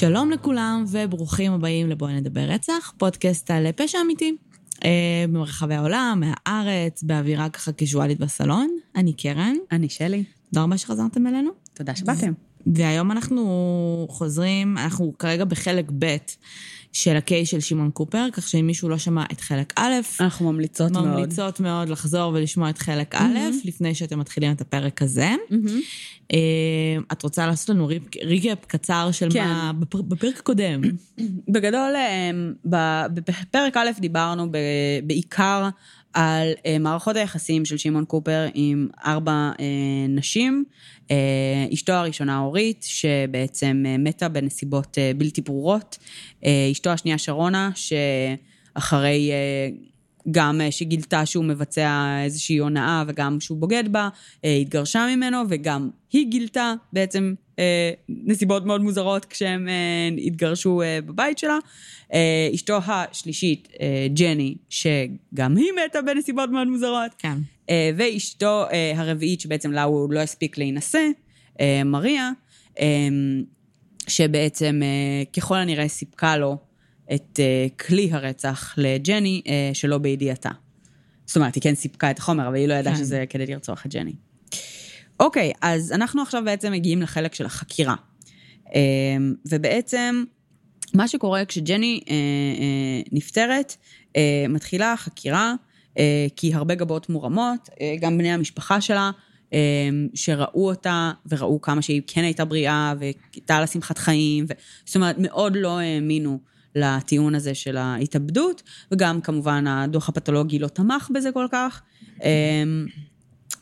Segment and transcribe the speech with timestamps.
[0.00, 4.36] שלום לכולם וברוכים הבאים לבואי נדבר רצח, פודקאסט על פשע אמיתי.
[4.84, 8.76] אה, במרחבי העולם, מהארץ, באווירה ככה קיזואלית בסלון.
[8.96, 9.54] אני קרן.
[9.72, 10.24] אני שלי.
[10.48, 11.50] תודה רבה שחזרתם אלינו.
[11.74, 12.32] תודה שבאתם.
[12.66, 16.16] והיום אנחנו חוזרים, אנחנו כרגע בחלק ב'
[16.92, 20.90] של הקייס של שמעון קופר, כך שאם מישהו לא שמע את חלק א', אנחנו ממליצות
[20.92, 21.04] מאוד.
[21.06, 25.30] ממליצות מאוד לחזור ולשמוע את חלק א', לפני שאתם מתחילים את הפרק הזה.
[26.32, 26.38] אה,
[27.12, 27.88] את רוצה לעשות לנו
[28.24, 29.44] ריגאפ קצר של כן.
[29.44, 29.72] מה...
[29.80, 30.80] בפר- בפרק הקודם.
[31.52, 32.30] בגדול, אה,
[33.14, 34.46] בפרק א' דיברנו
[35.04, 35.68] בעיקר
[36.14, 39.64] על אה, מערכות היחסים של שמעון קופר עם ארבע אה,
[40.08, 40.64] נשים.
[41.10, 45.98] אה, אשתו הראשונה אורית, שבעצם אה, מתה בנסיבות אה, בלתי ברורות.
[46.44, 49.30] אה, אשתו השנייה שרונה, שאחרי...
[49.32, 49.68] אה,
[50.30, 54.08] גם אה, שגילתה שהוא מבצע איזושהי הונאה וגם שהוא בוגד בה,
[54.44, 57.34] אה, התגרשה ממנו וגם היא גילתה בעצם
[58.08, 61.58] נסיבות מאוד מוזרות כשהם אה, התגרשו אה, בבית שלה.
[62.12, 67.10] אה, אשתו השלישית, אה, ג'ני, שגם היא מתה בנסיבות מאוד מוזרות.
[67.18, 67.38] כן.
[67.70, 71.06] אה, ואשתו אה, הרביעית, שבעצם לה הוא לא הספיק להינשא,
[71.60, 72.30] אה, מריה,
[72.80, 72.86] אה,
[74.08, 76.56] שבעצם אה, ככל הנראה סיפקה לו
[77.14, 80.50] את אה, כלי הרצח לג'ני אה, שלא בידיעתה.
[81.26, 83.00] זאת אומרת, היא כן סיפקה את החומר, אבל היא לא ידעה כן.
[83.00, 84.12] שזה כדי לרצוח את ג'ני.
[85.20, 87.94] אוקיי, אז אנחנו עכשיו בעצם מגיעים לחלק של החקירה.
[88.74, 88.80] אה,
[89.50, 90.24] ובעצם,
[90.94, 93.76] מה שקורה כשג'ני אה, אה, נפטרת,
[94.16, 95.54] אה, מתחילה החקירה,
[96.36, 97.68] כי הרבה גבות מורמות,
[98.00, 99.10] גם בני המשפחה שלה,
[99.52, 99.58] אה,
[100.14, 104.52] שראו אותה וראו כמה שהיא כן הייתה בריאה והייתה לה שמחת חיים, ו...
[104.84, 106.38] זאת אומרת, מאוד לא האמינו
[106.74, 111.82] לטיעון הזה של ההתאבדות, וגם כמובן הדוח הפתולוגי לא תמך בזה כל כך.
[112.22, 112.62] אה,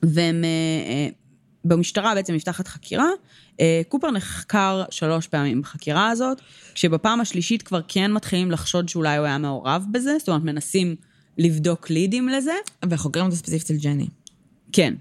[0.02, 0.44] והם...
[1.68, 3.08] אה, אה, במשטרה בעצם נפתחת חקירה.
[3.60, 6.40] אה, קופר נחקר שלוש פעמים בחקירה הזאת,
[6.74, 10.96] כשבפעם השלישית כבר כן מתחילים לחשוד שאולי הוא היה מעורב בזה, זאת אומרת, מנסים
[11.38, 12.54] לבדוק לידים לזה.
[12.88, 14.06] וחוקרים אותו ספציפית של ג'ני.
[14.72, 14.94] כן,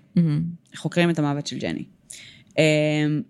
[0.75, 1.83] חוקרים את המוות של ג'ני.
[2.59, 2.63] אה,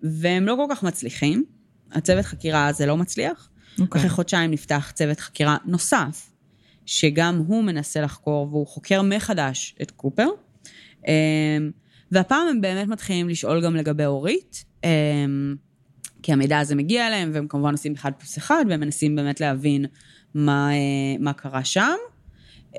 [0.04, 1.44] והם לא כל כך מצליחים,
[1.92, 3.50] הצוות חקירה הזה לא מצליח.
[3.80, 4.00] אוקיי.
[4.02, 6.30] אחרי חודשיים נפתח צוות חקירה נוסף,
[6.86, 10.28] שגם הוא מנסה לחקור, והוא חוקר מחדש את קופר.
[12.12, 14.90] והפעם הם באמת מתחילים לשאול גם לגבי אורית, אה,
[16.24, 19.86] כי המידע הזה מגיע אליהם, והם כמובן עושים אחד פלוס אחד, והם מנסים באמת להבין
[20.34, 21.96] מה, אה, מה קרה שם.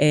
[0.01, 0.05] אה,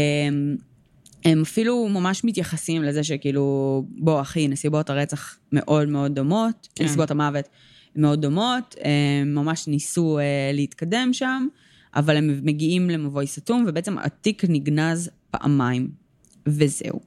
[1.26, 6.86] הם אפילו ממש מתייחסים לזה שכאילו, בוא אחי, נסיבות הרצח מאוד מאוד דומות, כן.
[6.86, 7.50] נסיבות המוות
[7.96, 10.24] מאוד דומות, הם ממש ניסו אה,
[10.54, 11.48] להתקדם שם,
[11.96, 15.90] אבל הם מגיעים למבוי סתום, ובעצם התיק נגנז פעמיים,
[16.48, 17.00] וזהו,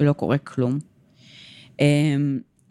[0.00, 0.78] ולא קורה כלום.
[1.80, 1.86] אה,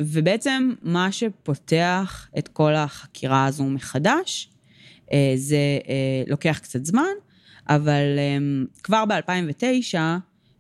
[0.02, 4.50] ובעצם מה שפותח את כל החקירה הזו מחדש,
[5.14, 7.14] אה, זה אה, לוקח קצת זמן,
[7.70, 8.38] אבל אה,
[8.84, 9.98] כבר ב-2009,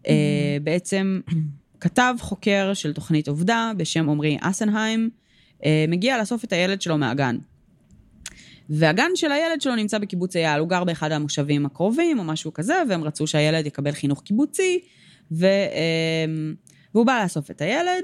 [0.07, 1.19] אה, בעצם
[1.79, 5.09] כתב חוקר של תוכנית עובדה בשם עמרי אסנהיים,
[5.87, 7.37] מגיע לאסוף את הילד שלו מהגן.
[8.69, 12.81] והגן של הילד שלו נמצא בקיבוץ אייל, הוא גר באחד המושבים הקרובים או משהו כזה,
[12.89, 14.79] והם רצו שהילד יקבל חינוך קיבוצי,
[15.31, 16.25] ו, אה,
[16.93, 18.03] והוא בא לאסוף את הילד,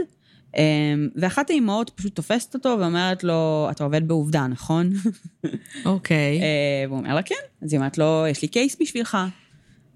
[1.16, 4.90] ואחת האימהות פשוט תופסת אותו ואומרת לו, אתה עובד בעובדה, נכון?
[5.86, 6.40] אוקיי.
[6.44, 7.36] אה, והוא אומר לה, כן.
[7.62, 9.18] אז היא אומרת לו, יש לי קייס בשבילך.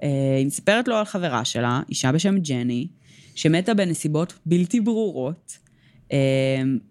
[0.03, 2.88] אה, היא מספרת לו על חברה שלה, אישה בשם ג'ני,
[3.35, 5.57] שמתה בנסיבות בלתי ברורות,
[6.11, 6.17] אה,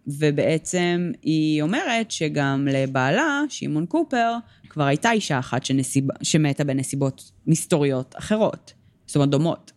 [0.07, 4.37] ובעצם היא אומרת שגם לבעלה, שמעון קופר,
[4.69, 6.05] כבר הייתה אישה אחת שנסיב...
[6.23, 8.73] שמתה בנסיבות מסתוריות אחרות,
[9.07, 9.73] זאת אומרת דומות.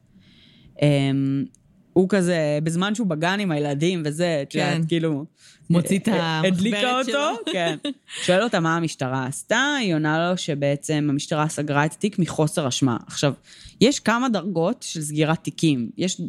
[1.97, 4.59] אה, הוא כזה, בזמן שהוא בגן עם הילדים וזה, את כן.
[4.59, 5.25] יודעת, כאילו...
[5.69, 7.19] מוציא את אה, הדליקה המחברת שלו.
[7.29, 7.77] אותו, כן.
[8.25, 12.97] שואל אותה מה המשטרה עשתה, היא עונה לו שבעצם המשטרה סגרה את התיק מחוסר אשמה.
[13.07, 13.33] עכשיו,
[13.81, 15.89] יש כמה דרגות של סגירת תיקים.
[15.97, 16.21] יש,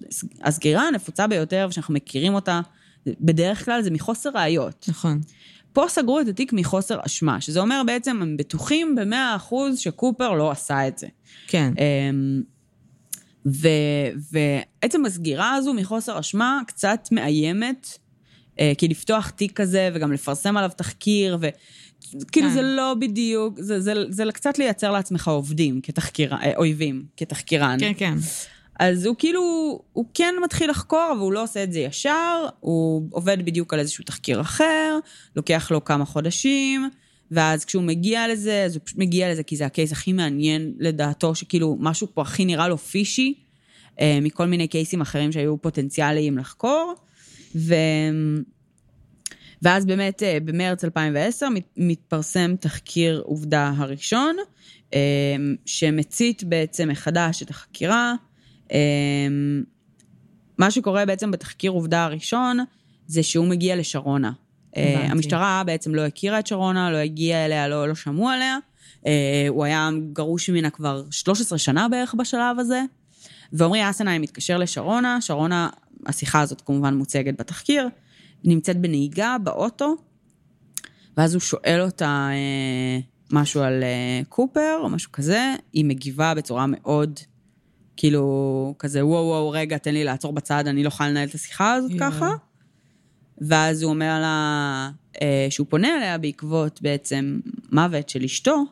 [0.43, 2.61] הסגירה הנפוצה ביותר, ושאנחנו מכירים אותה,
[3.07, 4.87] בדרך כלל זה מחוסר ראיות.
[4.89, 5.21] נכון.
[5.73, 10.51] פה סגרו את התיק מחוסר אשמה, שזה אומר בעצם הם בטוחים במאה אחוז שקופר לא
[10.51, 11.07] עשה את זה.
[11.47, 11.73] כן.
[11.79, 12.43] אמ,
[13.53, 13.69] ו,
[14.33, 17.99] ועצם הסגירה הזו מחוסר אשמה קצת מאיימת,
[18.61, 22.55] אה, כי לפתוח תיק כזה וגם לפרסם עליו תחקיר, וכאילו כן.
[22.55, 27.77] זה לא בדיוק, זה, זה, זה קצת לייצר לעצמך עובדים כתחקירן, אה, אויבים כתחקירן.
[27.81, 28.15] כן, כן.
[28.79, 29.43] אז הוא כאילו,
[29.93, 33.81] הוא כן מתחיל לחקור, אבל הוא לא עושה את זה ישר, הוא עובד בדיוק על
[33.81, 34.99] איזשהו תחקיר אחר,
[35.37, 36.91] לוקח לו כמה חודשים,
[37.31, 41.35] ואז כשהוא מגיע לזה, אז הוא פשוט מגיע לזה כי זה הקייס הכי מעניין לדעתו,
[41.35, 43.35] שכאילו משהו פה הכי נראה לו פישי,
[44.01, 46.95] אה, מכל מיני קייסים אחרים שהיו פוטנציאליים לחקור.
[47.57, 47.75] ו...
[49.63, 54.37] ואז באמת אה, במרץ 2010 מת- מתפרסם תחקיר עובדה הראשון,
[54.95, 54.99] אה,
[55.67, 58.15] שמצית בעצם מחדש את החקירה.
[60.59, 62.59] מה שקורה בעצם בתחקיר עובדה הראשון,
[63.07, 64.33] זה שהוא מגיע לשרונה.
[64.79, 65.07] אה.
[65.11, 68.59] המשטרה בעצם לא הכירה את שרונה, לא הגיעה אליה, לא, לא שמעו עליה.
[69.07, 72.83] אה, הוא היה גרוש ממנה כבר 13 שנה בערך בשלב הזה.
[73.53, 75.69] ועמרי אסנאי מתקשר לשרונה, שרונה,
[76.07, 77.89] השיחה הזאת כמובן מוצגת בתחקיר,
[78.45, 79.97] נמצאת בנהיגה באוטו,
[81.17, 83.01] ואז הוא שואל אותה אה,
[83.33, 87.21] משהו על אה, קופר או משהו כזה, היא מגיבה בצורה מאוד,
[87.97, 91.73] כאילו, כזה וואו וואו רגע תן לי לעצור בצד, אני לא יכולה לנהל את השיחה
[91.73, 92.01] הזאת יואו.
[92.01, 92.31] ככה.
[93.41, 94.91] ואז הוא אומר לה
[95.23, 97.41] אה, שהוא פונה אליה בעקבות בעצם
[97.73, 98.65] מוות של אשתו,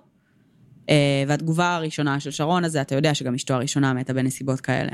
[0.91, 4.93] אה, והתגובה הראשונה של שרונה זה, אתה יודע שגם אשתו הראשונה מתה בנסיבות כאלה.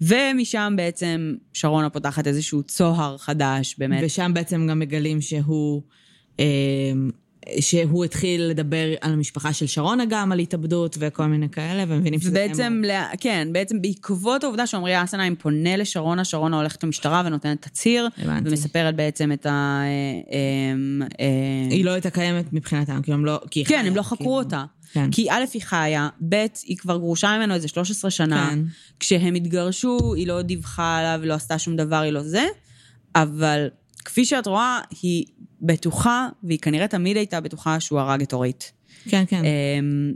[0.00, 4.00] ומשם בעצם שרונה פותחת איזשהו צוהר חדש, באמת.
[4.04, 5.82] ושם בעצם גם מגלים שהוא...
[6.40, 6.44] אה,
[7.60, 12.30] שהוא התחיל לדבר על המשפחה של שרונה גם, על התאבדות וכל מיני כאלה, ומבינים שזה...
[12.30, 18.08] ובעצם, לה- כן, בעצם בעקבות העובדה שעמרי אסנהיים פונה לשרונה, שרונה הולכת למשטרה ונותנת תצהיר,
[18.18, 18.48] הבנתי.
[18.48, 19.50] ומספרת בעצם את ה...
[19.50, 19.86] אה,
[20.32, 23.40] אה, אה, היא לא הייתה קיימת מבחינתם, כאילו הם לא...
[23.50, 24.32] כי כן, חיה, הם לא חקרו כאילו.
[24.38, 24.64] אותה.
[24.92, 25.10] כן.
[25.10, 28.48] כי א', היא חיה, ב', היא כבר גרושה ממנו איזה 13 שנה.
[28.50, 28.58] כן.
[29.00, 32.44] כשהם התגרשו, היא לא דיווחה עליו, לא עשתה שום דבר, היא לא זה.
[33.14, 33.68] אבל
[34.04, 35.24] כפי שאת רואה, היא
[35.62, 38.72] בטוחה, והיא כנראה תמיד הייתה בטוחה שהוא הרג את אורית.
[39.08, 39.42] כן, כן.
[39.44, 40.12] אמ,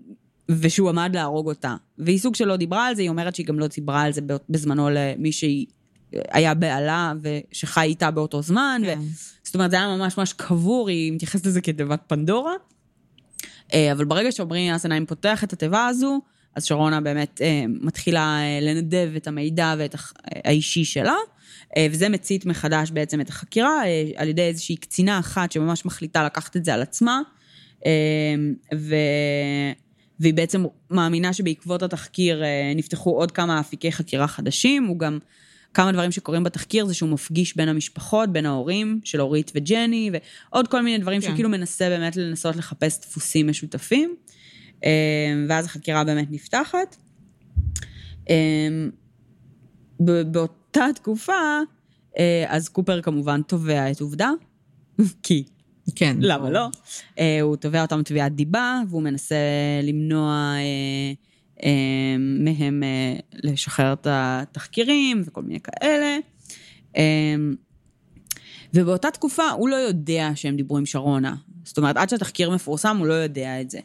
[0.49, 1.75] ושהוא עמד להרוג אותה.
[1.99, 4.89] והיא סוג שלא דיברה על זה, היא אומרת שהיא גם לא דיברה על זה בזמנו
[4.91, 5.67] למי שהיא
[6.13, 8.83] היה בעלה ושחי איתה באותו זמן.
[8.85, 8.99] כן.
[9.01, 9.05] ו...
[9.43, 12.53] זאת אומרת, זה היה ממש ממש קבור, היא מתייחסת לזה כתיבת פנדורה.
[13.75, 16.21] אה, אבל ברגע שעמרי אסנהיים פותח את התיבה הזו,
[16.55, 19.95] אז שרונה באמת אה, מתחילה אה, לנדב את המידע ואת
[20.45, 21.17] האישי שלה,
[21.91, 26.57] וזה מצית מחדש בעצם את החקירה אה, על ידי איזושהי קצינה אחת שממש מחליטה לקחת
[26.57, 27.21] את זה על עצמה,
[27.87, 27.91] אה,
[28.77, 28.95] ו...
[30.21, 35.19] והיא בעצם מאמינה שבעקבות התחקיר אה, נפתחו עוד כמה אפיקי חקירה חדשים, הוא גם...
[35.75, 40.69] כמה דברים שקורים בתחקיר זה שהוא מפגיש בין המשפחות, בין ההורים של אורית וג'ני, ועוד
[40.69, 41.27] כל מיני דברים כן.
[41.27, 44.15] שהוא כאילו מנסה באמת לנסות לחפש דפוסים משותפים.
[44.85, 44.91] אה,
[45.49, 46.97] ואז החקירה באמת נפתחת.
[48.31, 48.69] אה,
[50.05, 50.33] ב-
[50.77, 51.33] באותה תקופה,
[52.19, 54.31] אה, אז קופר כמובן תובע את עובדה,
[55.23, 55.45] כי
[55.97, 56.17] כן.
[56.21, 56.69] למה לא?
[57.19, 59.37] אה, הוא תובע אותם תביעת דיבה, והוא מנסה
[59.83, 61.13] למנוע אה,
[61.65, 66.19] אה, מהם אה, לשחרר את התחקירים וכל מיני כאלה.
[66.97, 67.35] אה,
[68.75, 71.35] ובאותה תקופה הוא לא יודע שהם דיברו עם שרונה.
[71.65, 73.79] זאת אומרת, עד שהתחקיר מפורסם הוא לא יודע את זה.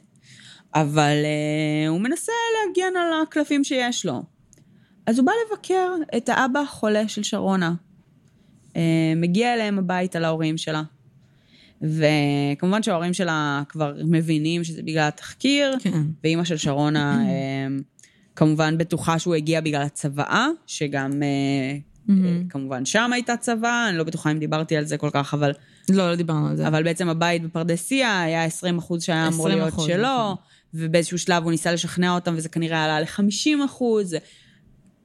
[0.75, 4.32] אבל אה, הוא מנסה להגן על הקלפים שיש לו.
[5.06, 7.74] אז הוא בא לבקר את האבא החולה של שרונה.
[8.76, 10.84] אה, מגיע אליהם הביתה להורים שלה.
[11.84, 16.02] וכמובן שההורים שלה כבר מבינים שזה בגלל התחקיר, כן.
[16.24, 17.68] ואימא של שרונה אה,
[18.36, 21.78] כמובן בטוחה שהוא הגיע בגלל הצוואה, שגם אה,
[22.10, 25.52] אה, כמובן שם הייתה צוואה, אני לא בטוחה אם דיברתי על זה כל כך, אבל,
[25.90, 26.68] לא, לא דיברנו על זה.
[26.68, 30.36] אבל בעצם הבית בפרדסיה היה 20 אחוז שהיה אמור 20%, להיות שלו, נכון.
[30.74, 34.16] ובאיזשהו שלב הוא ניסה לשכנע אותם וזה כנראה עלה ל-50 אחוז.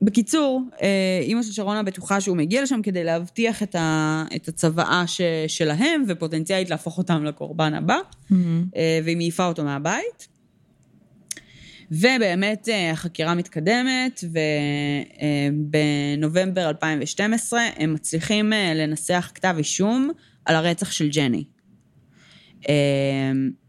[0.02, 5.07] בקיצור, אה, אימא של שרונה בטוחה שהוא מגיע לשם כדי להבטיח את, ה, את הצוואה
[5.07, 7.99] ש, שלהם, ופוטנציאלית להפוך אותם לקורבן הבא,
[8.31, 8.64] מהמם.
[8.76, 10.28] אה, והיא מעיפה אותו מהבית.
[11.90, 14.25] ובאמת אה, החקירה מתקדמת,
[16.19, 20.11] ובנובמבר 2012 הם מצליחים לנסח כתב אישום
[20.45, 21.45] על הרצח של ג'ני.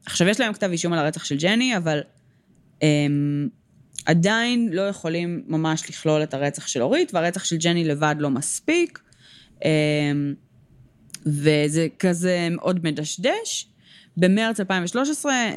[0.06, 2.02] עכשיו, יש להם כתב אישום על הרצח של ג'ני, אבל
[4.10, 9.00] עדיין לא יכולים ממש לכלול את הרצח של אורית, והרצח של ג'ני לבד לא מספיק.
[9.66, 10.12] אה,
[11.26, 13.68] וזה כזה מאוד מדשדש.
[14.18, 15.48] במרץ 2013 אה,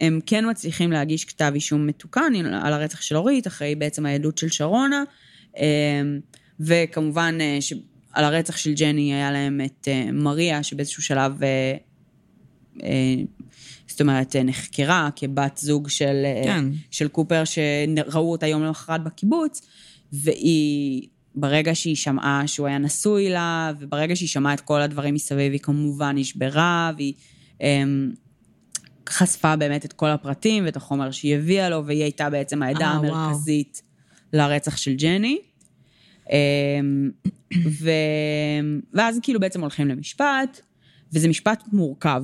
[0.00, 4.48] הם כן מצליחים להגיש כתב אישום מתוקן על הרצח של אורית, אחרי בעצם העדות של
[4.48, 5.02] שרונה,
[5.58, 6.02] אה,
[6.60, 11.32] וכמובן אה, שעל הרצח של ג'ני היה להם את אה, מריה, שבאיזשהו שלב,
[13.98, 16.64] זאת אומרת, אה, נחקרה כבת זוג של, אה, כן.
[16.90, 19.62] של קופר, שראו אותה יום למחרת בקיבוץ,
[20.12, 25.52] והיא, ברגע שהיא שמעה שהוא היה נשוי לה, וברגע שהיא שמעה את כל הדברים מסביב,
[25.52, 27.12] היא כמובן נשברה, והיא
[27.60, 28.12] אמ,
[29.08, 33.00] חשפה באמת את כל הפרטים ואת החומר שהיא הביאה לו, והיא הייתה בעצם העדה אה,
[33.00, 33.14] וואו.
[33.14, 33.82] המרכזית
[34.32, 35.38] לרצח של ג'ני.
[36.30, 37.10] אמ,
[37.80, 37.90] ו...
[38.92, 40.60] ואז כאילו בעצם הולכים למשפט,
[41.12, 42.22] וזה משפט מורכב.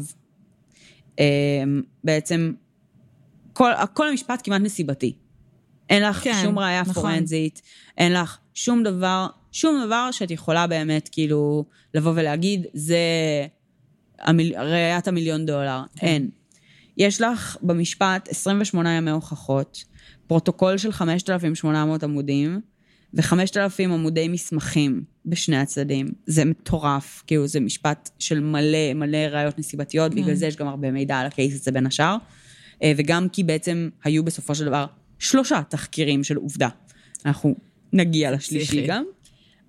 [1.19, 2.53] אמ, בעצם
[3.53, 5.13] כל, כל המשפט כמעט נסיבתי.
[5.91, 6.95] אין לך כן, שום ראייה נכון.
[6.95, 7.63] פורנזית,
[7.99, 12.99] אין לך שום דבר, שום דבר שאת יכולה באמת כאילו לבוא ולהגיד, זה
[14.21, 14.59] המיל...
[14.59, 15.83] ראיית המיליון דולר.
[15.97, 16.07] כן.
[16.07, 16.31] אין.
[16.97, 19.85] יש לך במשפט 28 ימי הוכחות,
[20.27, 22.61] פרוטוקול של 5,800 עמודים,
[23.15, 26.07] ו-5,000 עמודי מסמכים בשני הצדדים.
[26.27, 30.23] זה מטורף, כאילו זה משפט של מלא מלא ראיות נסיבתיות, כן.
[30.23, 32.17] בגלל זה יש גם הרבה מידע על הקייס הזה בין השאר.
[32.83, 34.87] אה, וגם כי בעצם היו בסופו של דבר
[35.19, 36.69] שלושה תחקירים של עובדה.
[37.27, 37.55] אנחנו
[37.93, 38.87] נגיע לשלישי.
[38.87, 39.05] גם.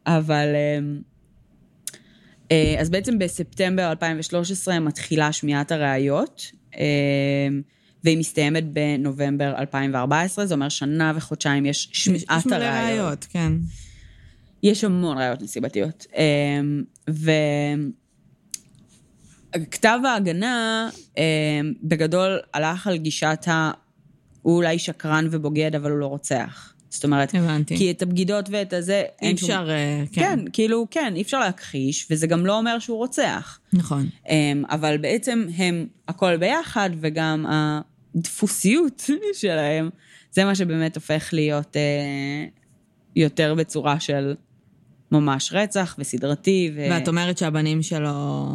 [0.05, 0.47] אבל...
[0.55, 1.01] אמ,
[2.51, 6.81] אה, אז בעצם בספטמבר 2013 מתחילה שמיעת הראיות, אמ,
[8.03, 12.99] והיא מסתיימת בנובמבר 2014, זה אומר שנה וחודשיים יש שמיעת יש מלא הראיות.
[12.99, 13.51] ראיות, כן.
[14.65, 16.05] יש המון ראיות נסיבתיות.
[16.15, 16.83] אמ,
[19.55, 21.23] וכתב ההגנה אמ,
[21.83, 23.71] בגדול הלך על גישת ה...
[24.41, 26.73] הוא אולי שקרן ובוגד, אבל הוא לא רוצח.
[26.89, 27.77] זאת אומרת, הבנתי.
[27.77, 29.03] כי את הבגידות ואת הזה...
[29.21, 30.21] אי אין שום- אפשר, אה, כן.
[30.21, 33.59] כן, כאילו, כן, אי אפשר להכחיש, וזה גם לא אומר שהוא רוצח.
[33.73, 34.07] נכון.
[34.29, 39.89] אמ, אבל בעצם הם הכל ביחד, וגם הדפוסיות שלהם,
[40.31, 42.45] זה מה שבאמת הופך להיות אה,
[43.15, 44.35] יותר בצורה של
[45.21, 46.71] ממש רצח וסדרתי.
[46.75, 46.87] ו...
[46.91, 48.45] ואת אומרת שהבנים שלו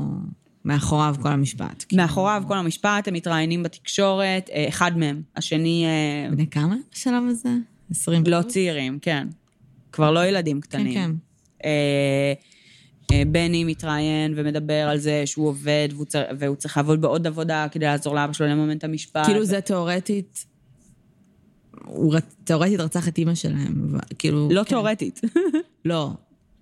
[0.64, 1.84] מאחוריו כל המשפט.
[1.92, 7.48] מאחוריו כל המשפט, הם מתראיינים בתקשורת, אה, אחד מהם, השני אה, בני כמה בשלב הזה?
[7.90, 8.42] 20 לא?
[8.42, 9.28] צעירים, כן.
[9.92, 10.94] כבר לא ילדים כן, קטנים.
[10.94, 11.10] כן.
[11.64, 12.32] אה,
[13.26, 17.84] בני מתראיין ומדבר על זה שהוא עובד והוא צריך, והוא צריך לעבוד בעוד עבודה כדי
[17.84, 19.26] לעזור לאבא שלו לממן את המשפט.
[19.26, 20.46] כאילו זה תיאורטית,
[21.84, 22.14] הוא
[22.44, 24.48] תיאורטית רצח את אימא שלהם, כאילו...
[24.50, 24.68] לא כן.
[24.68, 25.20] תיאורטית.
[25.84, 26.10] לא.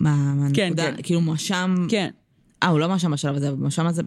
[0.00, 0.92] מה, מה כן, הנקודה?
[0.96, 1.02] כן.
[1.02, 1.74] כאילו מואשם...
[1.88, 2.10] כן.
[2.62, 4.02] אה, הוא לא מואשם בשלב הזה, הוא מואשם הזה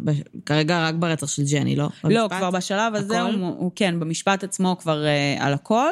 [0.46, 1.90] כרגע רק ברצח של ג'ני, לא?
[2.04, 2.38] לא, במשפט?
[2.38, 3.34] כבר בשלב הזה הכל?
[3.34, 5.92] הוא, הוא כן, במשפט עצמו כבר uh, על הכל.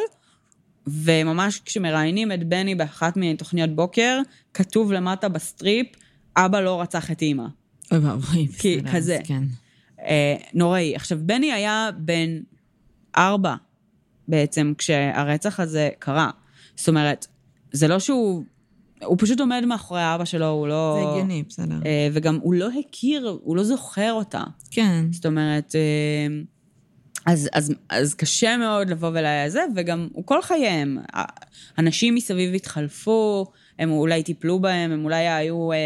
[0.87, 4.19] וממש כשמראיינים את בני באחת מתוכניות בוקר,
[4.53, 5.87] כתוב למטה בסטריפ,
[6.37, 7.45] אבא לא רצח את אימא.
[7.91, 9.17] אוי ואבוי, כי- בסדר, כזה.
[9.21, 9.43] אז כן.
[9.99, 10.95] אה, נוראי.
[10.95, 12.39] עכשיו, בני היה בן
[13.17, 13.55] ארבע
[14.27, 16.29] בעצם כשהרצח הזה קרה.
[16.75, 17.27] זאת אומרת,
[17.71, 18.43] זה לא שהוא...
[19.03, 20.99] הוא פשוט עומד מאחורי אבא שלו, הוא לא...
[21.01, 21.75] זה הגיוני, בסדר.
[21.85, 24.43] אה, וגם הוא לא הכיר, הוא לא זוכר אותה.
[24.71, 25.05] כן.
[25.11, 26.41] זאת אומרת, אה,
[27.25, 30.97] אז, אז, אז קשה מאוד לבוא ולזה, וגם הוא כל חייהם.
[31.77, 33.45] אנשים מסביב התחלפו,
[33.79, 35.77] הם אולי טיפלו בהם, הם אולי היו אה,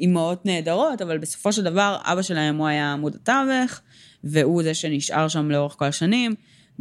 [0.00, 3.80] אימהות נהדרות, אבל בסופו של דבר אבא שלהם הוא היה עמוד התווך,
[4.24, 6.34] והוא זה שנשאר שם לאורך כל השנים.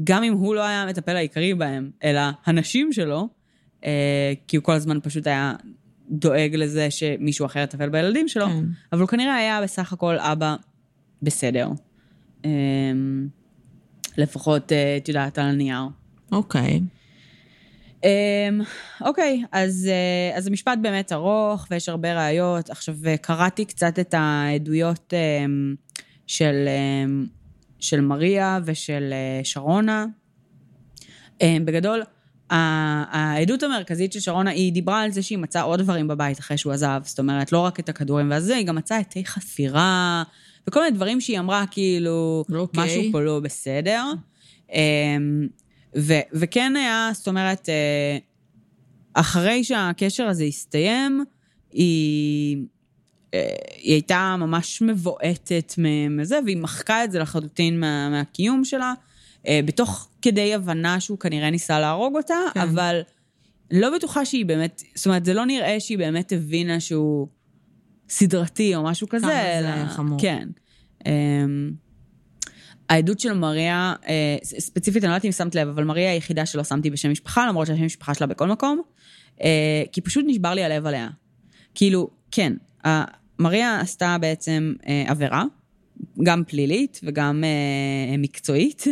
[0.03, 3.27] גם אם הוא לא היה המטפל העיקרי בהם, אלא הנשים שלו,
[4.47, 5.53] כי הוא כל הזמן פשוט היה
[6.09, 8.65] דואג לזה שמישהו אחר יטפל בילדים שלו, כן.
[8.93, 10.55] אבל הוא כנראה היה בסך הכל אבא
[11.21, 11.69] בסדר.
[12.45, 12.49] אה,
[14.17, 15.83] לפחות, אה, את יודעת, על הנייר.
[16.31, 16.79] אוקיי.
[19.01, 22.69] אוקיי, אז, אה, אז המשפט באמת ארוך ויש הרבה ראיות.
[22.69, 25.13] עכשיו, אה, קראתי קצת את העדויות
[26.27, 26.69] של,
[27.79, 30.05] של מריה ושל אה, שרונה.
[31.65, 32.01] בגדול,
[32.49, 36.73] העדות המרכזית של שרונה, היא דיברה על זה שהיא מצאה עוד דברים בבית אחרי שהוא
[36.73, 37.01] עזב.
[37.03, 40.23] זאת אומרת, לא רק את הכדורים והזה, היא גם מצאה עטי חפירה,
[40.67, 42.83] וכל מיני דברים שהיא אמרה, כאילו, אוקיי.
[42.83, 44.03] משהו פה לא בסדר.
[44.73, 45.47] אמ,
[45.97, 48.17] ו- וכן היה, זאת אומרת, אה,
[49.13, 51.23] אחרי שהקשר הזה הסתיים,
[51.71, 52.57] היא,
[53.33, 55.73] אה, היא הייתה ממש מבועטת
[56.09, 58.93] מזה, והיא מחקה את זה לחלוטין מה, מהקיום שלה,
[59.47, 62.59] אה, בתוך כדי הבנה שהוא כנראה ניסה להרוג אותה, כן.
[62.59, 63.01] אבל
[63.71, 67.27] לא בטוחה שהיא באמת, זאת אומרת, זה לא נראה שהיא באמת הבינה שהוא
[68.09, 70.19] סדרתי או משהו כזה, כמה זה חמור.
[70.21, 70.47] כן.
[71.05, 71.71] אמ,
[72.89, 73.93] העדות של מריה,
[74.43, 77.47] ס- ספציפית, אני לא יודעת אם שמת לב, אבל מריה היחידה שלא שמתי בשם משפחה,
[77.47, 78.81] למרות שהשם משפחה שלה בכל מקום,
[79.43, 81.09] אה, כי פשוט נשבר לי הלב עליה.
[81.75, 82.53] כאילו, כן,
[82.87, 83.03] ה-
[83.39, 85.43] מריה עשתה בעצם אה, עבירה,
[86.23, 88.83] גם פלילית וגם אה, מקצועית.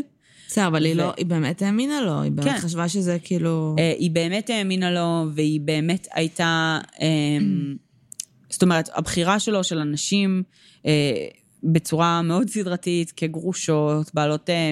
[0.48, 2.58] בסדר, אבל היא לא, היא באמת האמינה לו, היא באמת כן.
[2.58, 3.76] חשבה שזה כאילו...
[3.80, 6.80] אה, היא באמת האמינה לו, והיא באמת הייתה...
[7.02, 7.08] אה,
[8.50, 10.44] זאת אומרת, הבחירה שלו של אנשים
[10.86, 11.26] אה,
[11.64, 14.50] בצורה מאוד סדרתית, כגרושות, בעלות...
[14.50, 14.72] אה.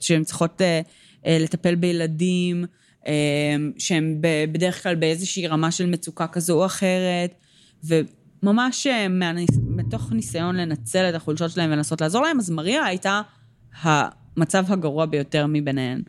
[0.00, 0.60] שהן צריכות
[1.26, 2.64] לטפל בילדים,
[3.78, 4.18] שהן
[4.52, 7.34] בדרך כלל באיזושהי רמה של מצוקה כזו או אחרת,
[7.84, 8.86] וממש.
[9.66, 13.20] מתוך ניסיון לנצל את החולשות שלהם ולנסות לעזור להם, אז מריה הייתה
[14.36, 16.02] המצב הגרוע ביותר מביניהן.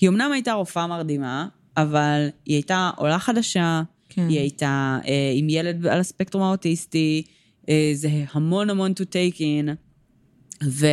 [0.00, 4.28] היא אמנם הייתה רופאה מרדימה, אבל היא הייתה עולה חדשה, כן.
[4.28, 7.22] היא הייתה אה, עם ילד על הספקטרום האוטיסטי,
[7.68, 9.70] אה, זה המון המון to take in,
[10.64, 10.86] ו,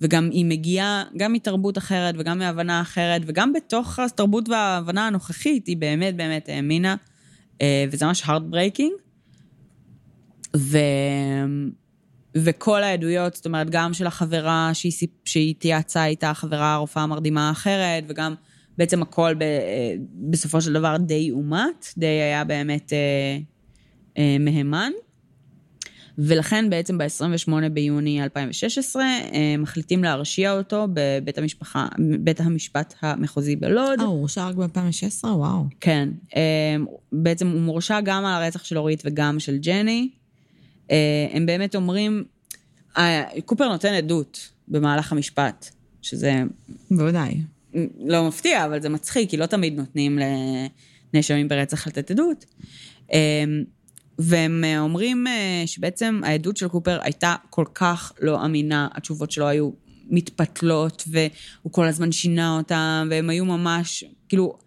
[0.00, 5.76] וגם היא מגיעה גם מתרבות אחרת וגם מהבנה אחרת, וגם בתוך התרבות וההבנה הנוכחית, היא
[5.76, 6.96] באמת באמת האמינה,
[7.62, 8.92] אה, וזה ממש heartbreaking.
[10.56, 10.78] ו...
[12.36, 17.48] וכל העדויות, זאת אומרת, גם של החברה שהיא, סיפ- שהיא התייעצה איתה, החברה הרופאה המרדימה
[17.48, 18.34] האחרת, וגם
[18.78, 19.94] בעצם הכל ב, אה,
[20.30, 23.38] בסופו של דבר די אומת, די היה באמת אה,
[24.18, 24.92] אה, מהימן.
[26.18, 31.86] ולכן בעצם ב-28 ביוני 2016 אה, מחליטים להרשיע אותו בבית המשפחה,
[32.20, 34.00] בית המשפט המחוזי בלוד.
[34.00, 35.24] אה, הוא הורשע רק ב-2016?
[35.24, 35.64] וואו.
[35.80, 36.08] כן.
[36.36, 36.76] אה,
[37.12, 40.08] בעצם הוא מורשע גם על הרצח של אורית וגם של ג'ני.
[40.90, 42.24] אה, הם באמת אומרים,
[42.96, 45.70] אה, קופר נותן עדות במהלך המשפט,
[46.02, 46.42] שזה
[46.90, 47.40] בוודאי.
[48.04, 50.18] לא מפתיע, אבל זה מצחיק, כי לא תמיד נותנים
[51.12, 52.44] לנאשמים ברצח לתת עדות.
[53.12, 53.44] אה,
[54.18, 59.48] והם אה, אומרים אה, שבעצם העדות של קופר הייתה כל כך לא אמינה, התשובות שלו
[59.48, 59.70] היו
[60.10, 64.58] מתפתלות, והוא כל הזמן שינה אותן, והם היו ממש, כאילו,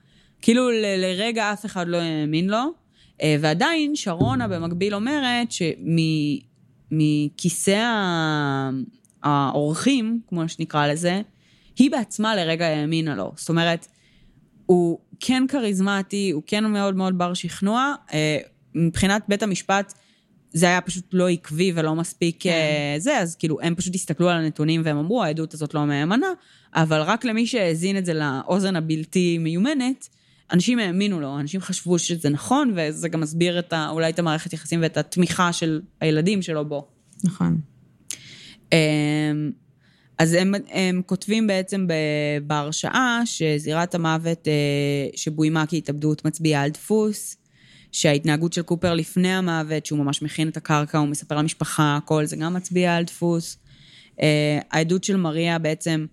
[0.41, 2.73] כאילו ל- לרגע אף אחד לא האמין לו.
[3.21, 5.47] אה, ועדיין שרונה במקביל אומרת
[6.91, 7.81] שמכיסא
[9.23, 11.21] האורחים, כמו שנקרא לזה,
[11.77, 13.31] היא בעצמה לרגע האמינה לו.
[13.35, 13.87] זאת אומרת,
[14.65, 17.93] הוא כן כריזמטי, הוא כן מאוד מאוד בר שכנוע.
[18.13, 18.37] אה,
[18.75, 19.93] מבחינת בית המשפט,
[20.53, 22.49] זה היה פשוט לא עקבי ולא מספיק כן.
[22.49, 22.99] כן.
[22.99, 26.27] זה, אז כאילו, הם פשוט הסתכלו על הנתונים והם אמרו, העדות הזאת לא מהימנה,
[26.75, 30.09] אבל רק למי שהאזין את זה לאוזן הבלתי מיומנת,
[30.51, 34.53] אנשים האמינו לו, אנשים חשבו שזה נכון, וזה גם מסביר את ה, אולי את המערכת
[34.53, 36.87] יחסים ואת התמיכה של הילדים שלו בו.
[37.23, 37.61] נכון.
[38.73, 39.51] אמ,
[40.17, 44.53] אז הם, הם כותבים בעצם ב- בהרשעה שזירת המוות אה,
[45.15, 47.37] שבוימה כהתאבדות מצביעה על דפוס,
[47.91, 52.35] שההתנהגות של קופר לפני המוות, שהוא ממש מכין את הקרקע, הוא מספר למשפחה, הכל זה
[52.35, 53.57] גם מצביע על דפוס.
[54.21, 56.05] אה, העדות של מריה בעצם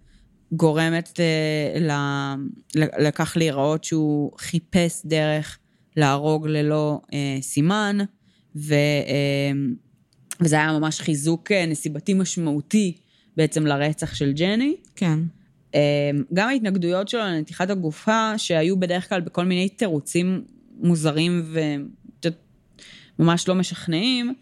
[0.53, 2.35] גורמת אה,
[2.77, 5.59] לכך להיראות שהוא חיפש דרך
[5.97, 7.01] להרוג ללא
[7.41, 7.99] סימן,
[8.57, 8.75] ו,
[10.41, 12.97] וזה היה ממש חיזוק אה, נסיבתי משמעותי
[13.37, 14.77] בעצם לרצח של ג'ני.
[14.97, 15.19] כן.
[15.75, 15.81] אמ,
[16.35, 20.45] גם ההתנגדויות שלו לנתיחת הגופה, שהיו בדרך כלל בכל מיני תירוצים
[20.81, 21.55] מוזרים
[23.19, 24.35] וממש לא משכנעים,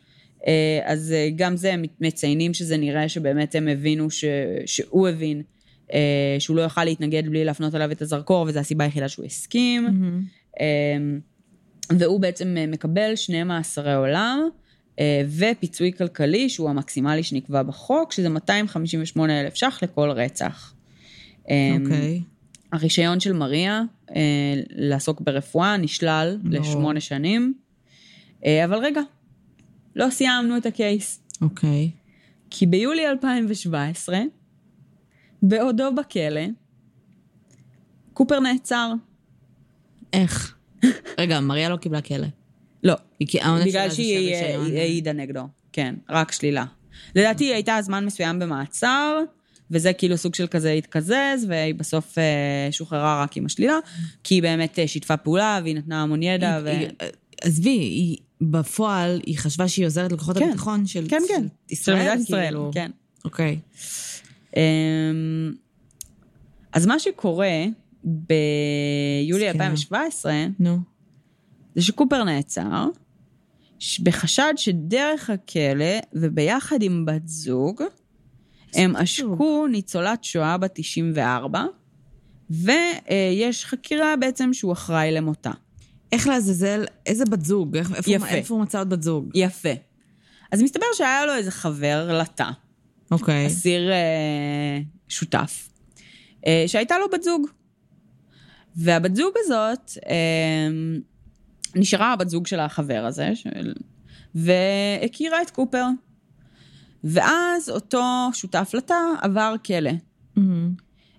[0.47, 4.25] אה, אז אה, גם זה הם מציינים שזה נראה שבאמת הם הבינו, ש...
[4.67, 5.43] שהוא הבין
[6.39, 9.87] שהוא לא יוכל להתנגד בלי להפנות אליו את הזרקור, וזו הסיבה היחידה שהוא הסכים.
[10.61, 11.21] אמ,
[11.91, 14.49] והוא בעצם מקבל שני מאסרי עולם
[15.39, 20.75] ופיצוי כלכלי, שהוא המקסימלי שנקבע בחוק, שזה 258 אלף ש"ח לכל רצח.
[21.49, 22.23] אמ, אוקיי.
[22.73, 26.61] הרישיון של מריה אה, לעסוק ברפואה נשלל ברור.
[26.61, 27.55] לשמונה שנים,
[28.45, 29.01] אה, אבל רגע,
[29.97, 31.21] לא סיימנו את הקייס.
[31.41, 31.91] אוקיי.
[32.51, 34.21] כי ביולי 2017,
[35.43, 36.47] בעודו בכלא,
[38.13, 38.93] קופר נעצר.
[40.13, 40.57] איך?
[41.19, 42.27] רגע, מריה לא קיבלה כלא.
[42.83, 42.95] לא,
[43.27, 45.43] כי העונש שלה בגלל זה שהיא שרישיון- היא העידה נגדו,
[45.73, 46.65] כן, רק שלילה.
[47.17, 49.19] לדעתי היא הייתה זמן מסוים במעצר,
[49.71, 51.15] וזה כאילו סוג של כזה התקזז,
[51.49, 52.23] והיא בסוף אה,
[52.71, 53.79] שוחררה רק עם השלילה,
[54.25, 56.69] כי היא באמת אה, שיתפה פעולה, והיא נתנה המון ידע, ו...
[56.69, 57.09] היא- היא-
[57.43, 60.45] עזבי, היא בפועל, היא חשבה שהיא עוזרת לכוחות כן.
[60.49, 61.43] הביטחון של כן, כן.
[61.69, 61.97] של ישראל.
[61.99, 62.71] מדינת ישראל, כאילו.
[62.75, 62.91] כן.
[63.25, 63.59] אוקיי.
[64.57, 65.53] אמ,
[66.73, 67.65] אז מה שקורה
[68.05, 69.65] ביולי מסכנה.
[69.65, 70.79] 2017, נו.
[71.75, 72.87] זה שקופר נעצר,
[74.03, 77.83] בחשד שדרך הכלא וביחד עם בת זוג,
[78.75, 81.65] הם עשקו ניצולת שואה בת 94,
[82.51, 85.51] ויש חקירה בעצם שהוא אחראי למותה.
[86.13, 87.77] איך לעזאזל, איזה בת זוג?
[87.77, 88.27] איך- איפה- יפה.
[88.29, 89.31] איפה הוא מצא עוד בת זוג?
[89.35, 89.69] יפה.
[90.53, 92.51] אז מסתבר שהיה לו איזה חבר לטה,
[93.11, 93.47] אוקיי.
[93.47, 95.69] אסיר אה, שותף,
[96.47, 97.47] אה, שהייתה לו בת זוג.
[98.77, 100.69] והבת זוג הזאת אה,
[101.75, 103.75] נשארה הבת זוג של החבר הזה, של...
[104.35, 105.87] והכירה את קופר.
[107.05, 109.91] ואז אותו שותף לתא עבר כלא.
[110.37, 110.75] מהמם.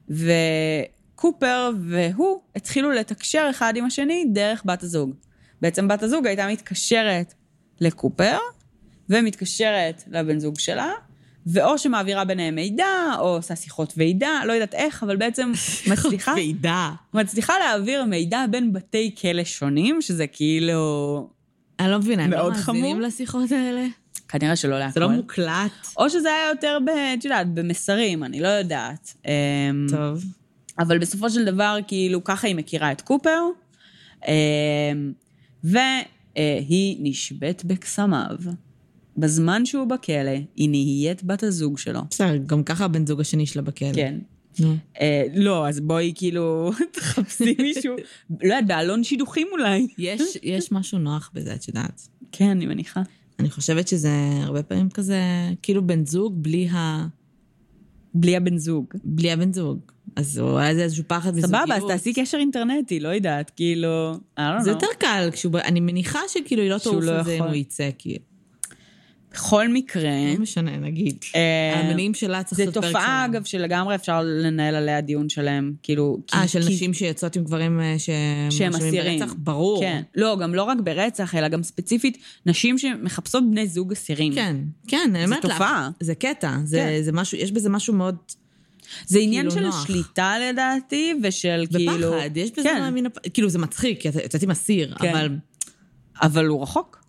[0.10, 5.14] וקופר והוא התחילו לתקשר אחד עם השני דרך בת הזוג.
[5.62, 7.34] בעצם בת הזוג הייתה מתקשרת
[7.82, 8.38] לקופר,
[9.10, 10.92] ומתקשרת לבן זוג שלה,
[11.48, 12.86] ואו שמעבירה ביניהם מידע,
[13.20, 15.52] או עושה שיחות ועידה, לא יודעת איך, אבל בעצם
[15.92, 16.92] מצליחה, ועידה.
[17.14, 21.30] מצליחה להעביר מידע בין בתי כלא שונים, שזה כאילו...
[21.80, 23.02] אני לא מבינה, הם לא מאזינים.
[23.02, 23.86] לשיחות האלה?
[24.28, 24.94] כנראה שלא להכל.
[24.94, 25.72] זה לא מוקלט.
[25.98, 29.14] או שזה היה יותר, ב, את יודעת, במסרים, אני לא יודעת.
[29.26, 29.32] אמ,
[29.90, 30.24] טוב.
[30.80, 33.40] אבל בסופו של דבר, כאילו, ככה היא מכירה את קופר,
[34.28, 34.34] אמ,
[35.64, 38.36] והיא נשבית בקסמיו.
[39.18, 42.00] בזמן שהוא בכלא, היא נהיית בת הזוג שלו.
[42.10, 43.94] בסדר, גם ככה הבן זוג השני שלה בכלא.
[43.94, 44.20] כן.
[45.02, 47.96] אה, לא, אז בואי כאילו תחפשי מישהו,
[48.30, 49.88] לא יודעת, בעלון שידוכים אולי.
[50.44, 52.08] יש, משהו נוח בזה, את יודעת.
[52.32, 53.02] כן, אני מניחה.
[53.40, 55.22] אני חושבת שזה הרבה פעמים כזה,
[55.62, 57.08] כאילו בן זוג בלי ה...
[58.14, 58.86] בלי הבן זוג.
[59.04, 59.80] בלי הבן זוג.
[60.16, 61.62] אז הוא היה איזשהו פחד מזוגיות.
[61.64, 64.14] סבבה, אז תעשי קשר אינטרנטי, לא יודעת, כאילו...
[64.64, 64.70] זה.
[64.70, 65.30] יותר קל.
[65.56, 67.44] אני מניחה שכאילו היא לא שהוא תעוף לא על זה אם.
[67.44, 68.24] הוא יצא, כאילו.
[69.34, 71.18] בכל מקרה, לא משנה, נגיד.
[71.36, 73.34] אה, המניעים שלה צריך זה לעשות פרק תופעה, שלם.
[73.36, 76.18] אגב, שלגמרי אפשר לנהל עליה דיון שלם, כאילו...
[76.28, 79.20] כי- אה, של כי- נשים שיוצאות עם גברים אה, שהם שמואשמים אסירים.
[79.20, 79.34] ברצח?
[79.38, 79.82] ברור.
[79.82, 80.02] כן.
[80.16, 84.34] לא, גם לא רק ברצח, אלא גם ספציפית נשים שמחפשות בני זוג אסירים.
[84.34, 84.56] כן,
[84.88, 85.52] כן, אני אומרת לך.
[85.52, 85.90] תופעה.
[86.00, 87.04] זה קטע, זה, כן.
[87.04, 88.16] זה משהו, יש בזה משהו מאוד...
[89.08, 89.88] זה עניין כאילו של נוח.
[89.88, 92.14] שליטה לדעתי, ושל כאילו...
[92.14, 93.18] ופחד, יש בזה כן, מן הפ...
[93.34, 95.10] כאילו, זה מצחיק, כי את יוצאת עם אסיר, כן.
[95.10, 95.30] אבל...
[96.22, 97.03] אבל הוא רחוק.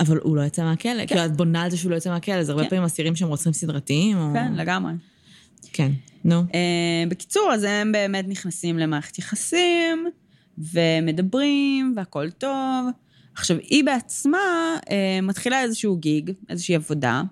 [0.00, 1.06] אבל הוא לא יצא מהכלא.
[1.06, 2.70] כאילו, את בונה על זה שהוא לא יצא מהכלא, זה הרבה כן.
[2.70, 4.30] פעמים אסירים שהם רוצחים סדרתיים, או...
[4.34, 4.92] כן, לגמרי.
[5.72, 5.92] כן,
[6.24, 6.40] נו.
[6.54, 10.06] אה, בקיצור, אז הם באמת נכנסים למערכת יחסים,
[10.58, 12.86] ומדברים, והכל טוב.
[13.34, 14.38] עכשיו, היא בעצמה
[14.90, 17.22] אה, מתחילה איזשהו גיג, איזושהי עבודה,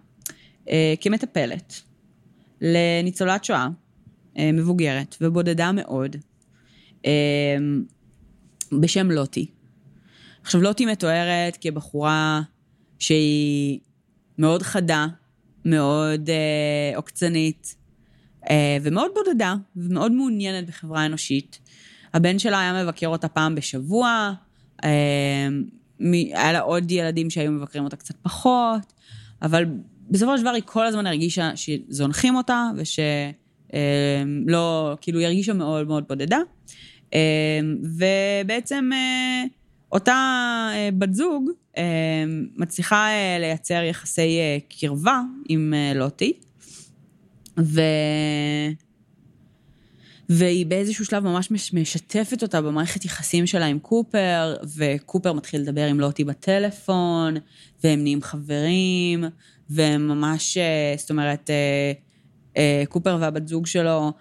[0.70, 1.82] אה, כמטפלת
[2.60, 3.68] לניצולת שואה,
[4.38, 6.16] אה, מבוגרת ובודדה מאוד,
[7.06, 7.56] אה,
[8.72, 9.46] בשם לוטי.
[10.42, 12.40] עכשיו, לוטי מתוארת כבחורה
[12.98, 13.78] שהיא
[14.38, 15.06] מאוד חדה,
[15.64, 17.74] מאוד אה, עוקצנית,
[18.50, 21.58] אה, ומאוד בודדה, ומאוד מעוניינת בחברה אנושית.
[22.14, 24.32] הבן שלה היה מבקר אותה פעם בשבוע,
[24.84, 25.48] אה,
[26.34, 28.92] היה לה עוד ילדים שהיו מבקרים אותה קצת פחות,
[29.42, 29.64] אבל
[30.10, 33.76] בסופו של דבר היא כל הזמן הרגישה שזונחים אותה, ושלא,
[34.46, 36.38] לא, כאילו היא הרגישה מאוד מאוד בודדה.
[37.14, 39.44] אה, ובעצם אה,
[39.92, 40.12] אותה
[40.74, 42.24] אה, בת זוג אה,
[42.56, 46.32] מצליחה אה, לייצר יחסי קרבה עם לוטי,
[47.58, 47.80] ו...
[50.28, 55.86] והיא באיזשהו שלב ממש מש- משתפת אותה במערכת יחסים שלה עם קופר, וקופר מתחיל לדבר
[55.86, 57.34] עם לוטי בטלפון,
[57.84, 59.24] והם נהיים חברים,
[59.70, 60.58] והם ממש,
[60.96, 61.50] זאת אומרת,
[62.88, 64.12] קופר והבת זוג שלו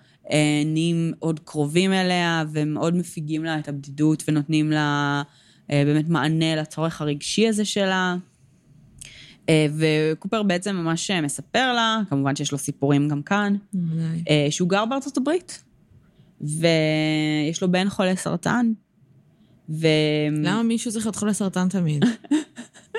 [0.65, 5.21] נהיים עוד קרובים אליה, והם מאוד מפיגים לה את הבדידות ונותנים לה
[5.69, 8.15] באמת מענה לצורך הרגשי הזה שלה.
[9.49, 13.56] אה, וקופר בעצם ממש אה, מספר לה, כמובן שיש לו סיפורים גם כאן.
[14.30, 15.63] אה, שהוא גר בארצות הברית,
[16.41, 18.71] ויש לו בן חולה סרטן,
[19.69, 19.88] ו...
[20.43, 22.06] למה מישהו צריך להיות חולה סרטן תמיד?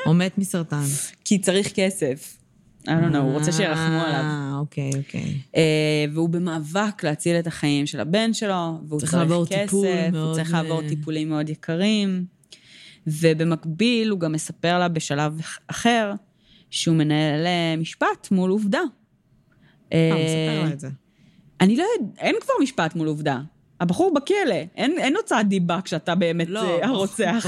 [0.07, 0.85] או מת מסרטן?
[1.25, 2.39] כי צריך כסף.
[2.85, 4.21] I don't know, הוא רוצה שירחמו עליו.
[4.21, 5.35] אה, אוקיי, אוקיי.
[5.57, 9.17] אה, והוא במאבק להציל את החיים של הבן שלו, והוא צריך
[9.49, 9.73] כסף,
[10.13, 12.25] הוא צריך לעבור אה, טיפולים מאוד יקרים.
[13.09, 16.13] ובמקביל הוא גם מספר לה בשלב אחר
[16.71, 18.83] שהוא מנהל אה, משפט מול עובדה.
[19.93, 20.89] אה, הוא מספר לה את זה.
[21.61, 23.41] אני לא יודעת, אין כבר משפט מול עובדה.
[23.81, 27.47] הבחור בכלא, אין, אין הוצאת דיבה כשאתה באמת לא, אה, הרוצח.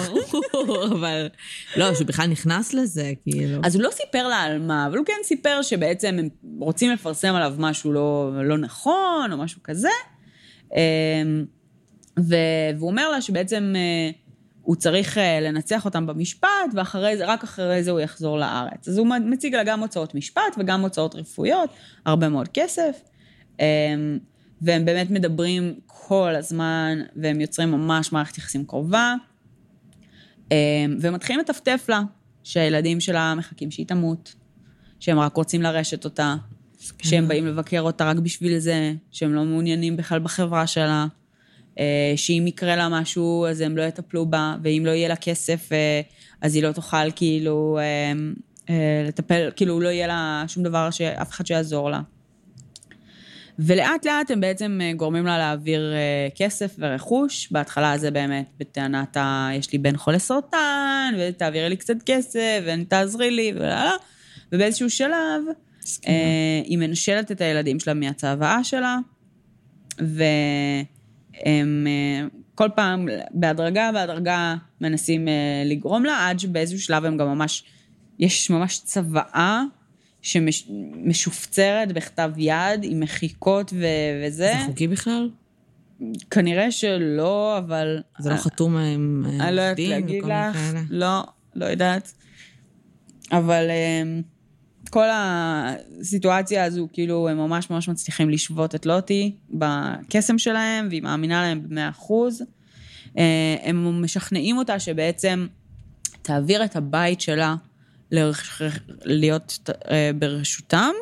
[0.53, 1.29] ברור, אבל...
[1.77, 3.61] לא, שהוא בכלל נכנס לזה, כאילו.
[3.65, 7.35] אז הוא לא סיפר לה על מה, אבל הוא כן סיפר שבעצם הם רוצים לפרסם
[7.35, 9.89] עליו משהו לא, לא נכון, או משהו כזה.
[12.19, 12.35] ו,
[12.79, 14.11] והוא אומר לה שבעצם אה,
[14.71, 18.89] הוא צריך אה, לנצח אותם במשפט, ואחרי זה, רק אחרי זה הוא יחזור לארץ.
[18.89, 21.71] אז הוא מציג לה גם הוצאות משפט וגם הוצאות רפואיות,
[22.07, 23.01] הרבה מאוד כסף.
[23.61, 23.65] אמ,
[24.63, 29.15] והם באמת מדברים כל הזמן, והם יוצרים ממש מערכת יחסים קרובה.
[30.51, 30.57] אמ,
[31.01, 32.01] ומתחילים לטפטף לה
[32.45, 34.35] שהילדים שלה מחכים שהיא תמות,
[35.01, 36.37] שהם רק רוצים לרשת אותה,
[37.03, 41.07] שהם באים לבקר אותה רק בשביל זה, שהם לא מעוניינים בכלל בחברה שלה,
[42.17, 46.01] שאם יקרה לה משהו אז הם לא יטפלו בה, ואם לא יהיה לה כסף אה,
[46.41, 48.13] אז היא לא תוכל כאילו אה,
[48.71, 52.01] אה, לטפל, כאילו לא יהיה לה שום דבר, שאף אחד שיעזור לה.
[53.59, 57.49] ולאט לאט הם בעצם אה, גורמים לה להעביר אה, כסף ורכוש.
[57.53, 59.49] בהתחלה זה באמת בטענת ה...
[59.55, 63.97] יש לי בן חולה סרטן, ותעבירי לי קצת כסף, ותעזרי לי, ולא,
[64.53, 65.43] ובאיזשהו שלב
[65.83, 66.17] מסכימה.
[66.17, 68.99] אה, היא מנשלת את הילדים שלה מהצוואה שלה,
[69.99, 70.85] והם
[71.47, 77.65] אה, כל פעם, בהדרגה בהדרגה, מנסים אה, לגרום לה, עד שבאיזשהו שלב הם גם ממש,
[78.19, 79.63] יש ממש צוואה
[80.23, 84.53] שמשופצרת בכתב יד, עם מחיקות ו- וזה.
[84.59, 85.31] זה חוקי בכלל?
[86.31, 88.03] כנראה שלא, אבל...
[88.19, 90.59] זה לא חתום עם אה, אני לא יודעת להגיד לך?
[90.91, 91.23] לא,
[91.55, 92.13] לא יודעת.
[93.33, 93.71] אבל
[94.91, 101.43] כל הסיטואציה הזו, כאילו, הם ממש ממש מצליחים לשבות את לוטי בקסם שלהם, והיא מאמינה
[101.43, 102.43] להם במאה אחוז.
[103.19, 105.47] אה, הם משכנעים אותה שבעצם
[106.23, 107.55] תעביר את הבית שלה
[109.05, 110.93] להיות אה, ברשותם,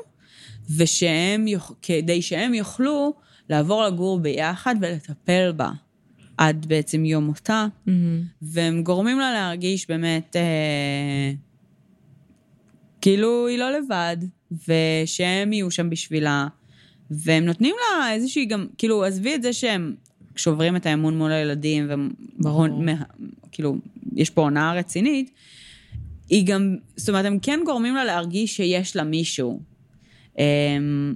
[0.77, 1.47] ושהם,
[1.83, 3.15] כדי שהם יוכלו
[3.51, 5.71] לעבור לגור ביחד ולטפל בה
[6.39, 7.67] עד בעצם יום מותה.
[7.87, 8.23] מהמם.
[8.43, 11.33] והם גורמים לה להרגיש באמת אה,
[13.09, 14.17] כאילו היא לא לבד,
[14.69, 16.47] ושהם יהיו שם בשבילה,
[17.11, 19.95] והם נותנים לה איזושהי גם, כאילו, עזבי את זה שהם
[20.37, 21.89] שוברים את האמון מול הילדים.
[23.47, 23.77] וכאילו,
[24.17, 25.31] יש פה הונאה רצינית,
[26.29, 29.61] היא גם, זאת אומרת, הם כן גורמים לה להרגיש שיש לה מישהו.
[30.39, 31.15] אמ,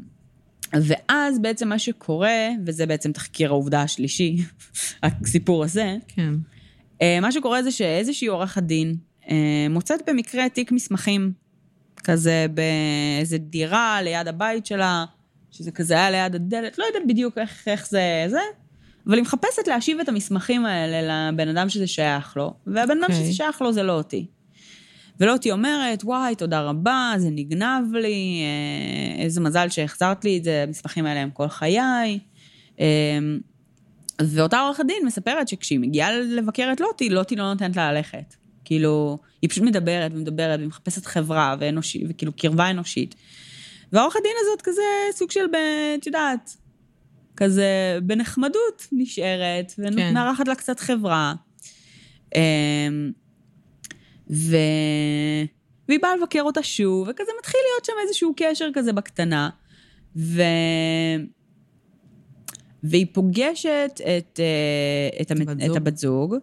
[0.73, 4.37] ואז בעצם מה שקורה, וזה בעצם תחקיר העובדה השלישי,
[5.03, 6.35] הסיפור הזה, כן.
[7.03, 8.95] אה, מה שקורה זה שאיזושהי עורכת דין
[9.31, 11.42] אה, מוצאת במקרה תיק מסמכים,
[12.05, 15.05] כזה באיזה דירה ליד הבית שלה,
[15.51, 18.41] שזה כזה היה ליד הדלת, לא יודעת בדיוק איך, איך זה זה,
[19.07, 23.17] אבל היא מחפשת להשיב את המסמכים האלה לבן אדם שזה שייך לו, והבן אדם אוקיי.
[23.17, 24.27] שזה שייך לו זה לא אותי.
[25.21, 30.45] ולא אותי אומרת, וואי, תודה רבה, זה נגנב לי, אה, איזה מזל שהחזרת לי את
[30.45, 32.19] זה, המסמכים האלה הם כל חיי.
[32.81, 33.19] אה,
[34.23, 38.35] ואותה עורכת דין מספרת שכשהיא מגיעה לבקר את לוטי, לוטי לא נותנת לה ללכת.
[38.65, 43.15] כאילו, היא פשוט מדברת ומדברת ומחפשת חברה ואנושי, וכאילו קרבה אנושית.
[43.93, 45.41] והעורכת דין הזאת כזה סוג של,
[45.99, 46.57] את יודעת,
[47.37, 49.83] כזה בנחמדות נשארת, כן.
[50.11, 51.35] ומארחת לה קצת חברה.
[52.35, 53.13] אמ,
[54.31, 54.57] ו...
[55.89, 59.51] והיא באה לבקר אותה שוב, וכזה מתחיל להיות שם איזשהו קשר כזה בקטנה.
[60.17, 60.43] ו...
[62.83, 65.49] והיא פוגשת את, אה, את, המת...
[65.49, 65.77] הבת את.
[65.77, 66.35] הבת זוג,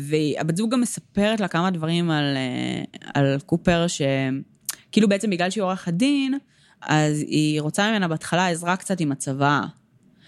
[0.00, 2.82] והבת זוג גם מספרת לה כמה דברים על, אה,
[3.14, 6.38] על קופר, שכאילו בעצם בגלל שהיא עורכת דין,
[6.82, 9.60] אז היא רוצה ממנה בהתחלה עזרה קצת עם הצבא.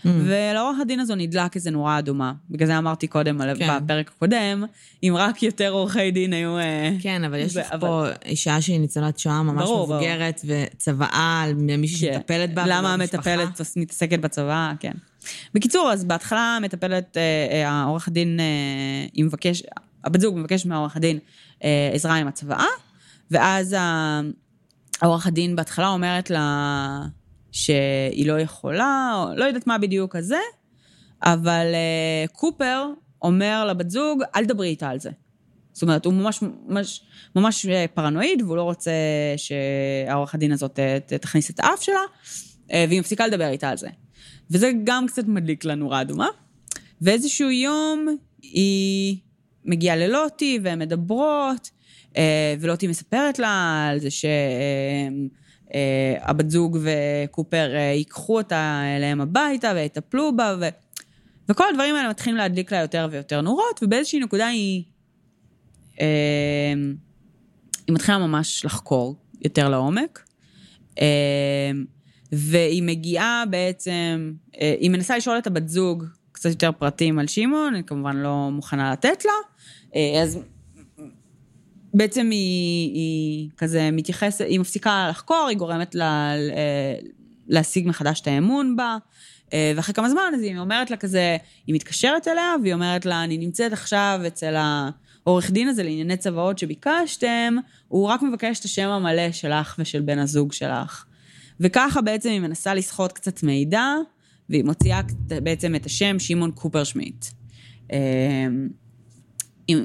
[0.04, 0.08] Mm.
[0.24, 2.32] ולעורך הדין הזו נדלק איזה נורה אדומה.
[2.50, 3.78] בגלל זה אמרתי קודם, כן.
[3.84, 4.64] בפרק הקודם,
[5.02, 6.58] אם רק יותר עורכי דין היו...
[6.58, 9.96] אה, כן, אבל יש לך אבל- פה אישה שהיא ניצולת שואה ממש ברור, ברור.
[9.96, 12.14] מבוגרת, וצוואה על מישהי כן.
[12.14, 12.64] שמטפלת בה.
[12.66, 12.94] למה.
[12.94, 14.92] המטפלת מתעסקת בצבא, כן.
[15.54, 18.44] בקיצור, אז בהתחלה המטפלת, אה, אה, העורך הדין, אה,
[19.12, 19.62] היא מבקש,
[20.04, 21.18] הבת זוג מבקש מהעורך הדין
[21.64, 22.66] אה, עזרה עם הצוואה,
[23.30, 23.76] ואז
[25.00, 27.06] העורך הדין בהתחלה אומרת לה
[27.52, 30.40] שהיא לא יכולה, לא יודעת מה בדיוק הזה,
[31.22, 32.86] אבל אה, קופר
[33.22, 35.10] אומר לבת זוג, אל תדברי איתה על זה.
[35.72, 37.02] זאת אומרת, הוא ממש, ממש,
[37.36, 38.92] ממש אה, פרנואיד, והוא לא רוצה
[39.36, 42.00] שהעורך הדין הזאת תכניס את האף שלה,
[42.72, 43.88] אה, והיא מפסיקה לדבר איתה על זה.
[44.50, 46.28] וזה גם קצת מדליק לה נורה אדומה.
[47.00, 48.06] ואיזשהו יום
[48.42, 49.16] היא
[49.64, 51.70] מגיעה ללוטי והן מדברות,
[52.16, 54.08] אה, ולוטי מספרת לה על זה
[55.70, 60.68] שהבת זוג וקופר אה, ייקחו אותה אליהם הביתה ויטפלו בה, ו...
[61.48, 64.82] וכל הדברים האלה מתחילים להדליק לה יותר ויותר נורות, ובאיזושהי נקודה היא...
[66.00, 66.06] אה,
[67.86, 70.24] היא מתחילה ממש לחקור יותר לעומק.
[72.32, 77.74] והיא מגיעה בעצם, אה, היא מנסה לשאול את הבת זוג קצת יותר פרטים על שמעון,
[77.74, 79.32] אני כמובן לא מוכנה לתת לה.
[79.96, 80.38] אה, אז
[81.94, 86.94] בעצם היא, היא כזה מתייחסת, היא מפסיקה לחקור, היא גורמת לה אה,
[87.48, 88.96] להשיג מחדש את האמון בה.
[89.76, 93.38] ואחרי כמה זמן, אז היא אומרת לה כזה, היא מתקשרת אליה, והיא אומרת לה, אני
[93.38, 97.56] נמצאת עכשיו אצל העורך דין הזה לענייני צוואות שביקשתם,
[97.88, 101.04] הוא רק מבקש את השם המלא שלך ושל בן הזוג שלך.
[101.60, 103.84] וככה בעצם היא מנסה לסחוט קצת מידע,
[104.48, 105.00] והיא מוציאה
[105.42, 107.26] בעצם את השם שמעון קופרשמיט.
[107.92, 108.46] אה,
[109.68, 109.76] היא,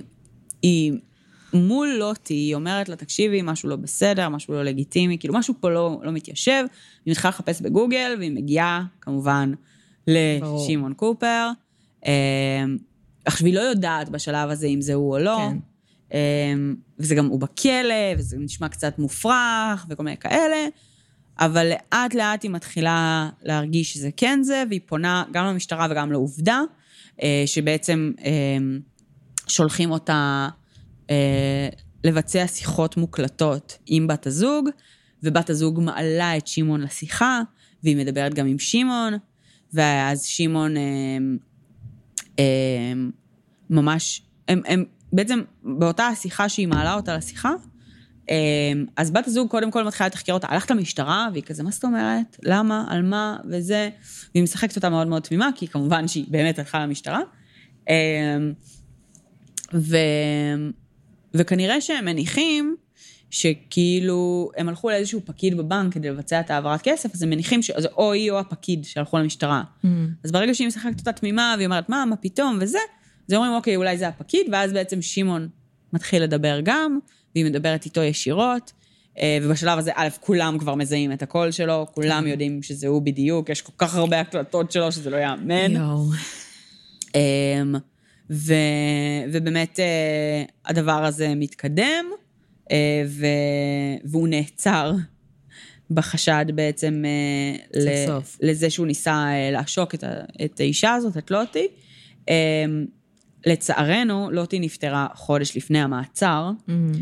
[0.62, 0.94] היא
[1.54, 5.70] מול לוטי, היא אומרת לה, תקשיבי, משהו לא בסדר, משהו לא לגיטימי, כאילו משהו פה
[5.70, 6.66] לא, לא מתיישב.
[7.06, 9.54] היא מתחילה לחפש בגוגל, והיא מגיעה, כמובן.
[10.08, 11.50] לשמעון קופר.
[12.06, 12.64] אה,
[13.26, 15.38] עכשיו, היא לא יודעת בשלב הזה אם זה הוא או לא.
[15.52, 15.58] כן.
[16.14, 16.54] אה,
[17.00, 20.68] וזה גם, הוא בכלא, וזה נשמע קצת מופרך, וכל מיני כאלה.
[21.40, 26.62] אבל לאט לאט היא מתחילה להרגיש שזה כן זה, והיא פונה גם למשטרה וגם לעובדה,
[27.24, 28.58] אה, שבעצם אה,
[29.48, 30.50] שולחים אותה
[31.10, 31.70] אה,
[32.04, 34.70] לבצע שיחות מוקלטות עם בת הזוג,
[35.24, 37.42] ובת הזוג מעלה את שמעון לשיחה,
[37.84, 39.14] והיא מדברת גם עם שמעון,
[39.74, 40.76] ואז שמעון
[43.70, 47.52] ממש, הם, הם בעצם באותה השיחה שהיא מעלה אותה לשיחה,
[48.96, 52.38] אז בת הזוג קודם כל מתחילה לתחקר אותה, הלכת למשטרה, והיא כזה, מה זאת אומרת?
[52.44, 52.86] למה?
[52.90, 53.38] על מה?
[53.50, 53.90] וזה.
[54.34, 57.20] והיא משחקת אותה מאוד מאוד תמימה, כי כמובן שהיא באמת הלכה למשטרה.
[57.90, 58.38] אה,
[59.74, 59.98] ו...
[61.34, 62.76] וכנראה שהם מניחים
[63.30, 67.88] שכאילו הם הלכו לאיזשהו פקיד בבנק כדי לבצע את העברת כסף, אז הם מניחים שזה
[67.98, 69.64] או היא או הפקיד שהלכו למשטרה.
[69.84, 69.88] Mm.
[70.24, 72.78] אז ברגע שהיא משחקת אותה תמימה והיא אומרת, מה, מה פתאום, וזה,
[73.28, 75.48] אז אומרים, אוקיי, אולי זה הפקיד, ואז בעצם שמעון
[75.94, 77.00] מתחיל לדבר גם,
[77.36, 78.72] והיא מדברת איתו ישירות,
[79.20, 83.50] אה, ובשלב הזה, א', כולם כבר מזהים את הקול שלו, כולם יודעים שזה הוא בדיוק,
[83.50, 85.72] יש כל כך הרבה הקלטות שלו שזה לא יאמן.
[85.72, 86.06] יואו.
[87.16, 87.76] אמ,
[88.32, 88.54] ו,
[89.32, 92.06] ובאמת אה, הדבר הזה מתקדם,
[92.72, 93.26] אה, ו...
[94.04, 94.94] והוא נעצר
[95.92, 97.04] בחשד בעצם
[97.76, 97.90] ל...
[98.42, 100.12] לזה שהוא ניסה לעשוק את, ה...
[100.46, 101.68] את האישה הזאת, את לוטי.
[102.30, 102.66] אה,
[103.46, 107.00] לצערנו, לוטי נפטרה חודש לפני המעצר, אמ, אה,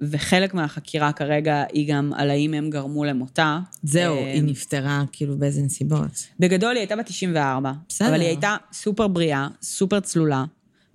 [0.00, 3.58] וחלק מהחקירה כרגע היא גם על האם הם גרמו למותה.
[3.82, 6.26] זהו, אה, היא נפטרה כאילו באיזה נסיבות.
[6.40, 7.72] בגדול היא הייתה בת 94.
[7.88, 8.08] בסדר.
[8.08, 10.44] אבל היא הייתה סופר בריאה, סופר צלולה,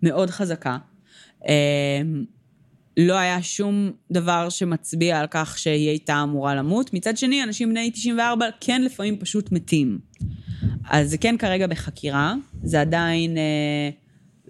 [0.03, 0.77] מאוד חזקה.
[1.47, 2.01] אה,
[2.97, 6.93] לא היה שום דבר שמצביע על כך שהיא הייתה אמורה למות.
[6.93, 9.99] מצד שני, אנשים בני 94 כן לפעמים פשוט מתים.
[10.89, 13.89] אז זה כן כרגע בחקירה, זה עדיין אה,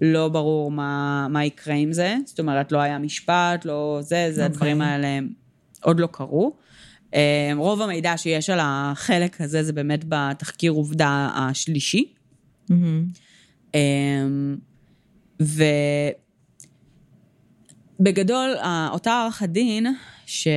[0.02, 2.16] לא ברור מה, מה יקרה עם זה.
[2.24, 4.44] זאת אומרת, לא היה משפט, לא זה, זה אוקיי.
[4.44, 5.18] הדברים האלה
[5.82, 6.56] עוד לא קרו.
[7.14, 12.12] אה, רוב המידע שיש על החלק הזה זה באמת בתחקיר עובדה השלישי.
[12.70, 13.04] אמ,
[13.74, 14.56] אמ,
[18.00, 19.86] ובגדול, ה- אותה ערכת דין,
[20.26, 20.50] שב...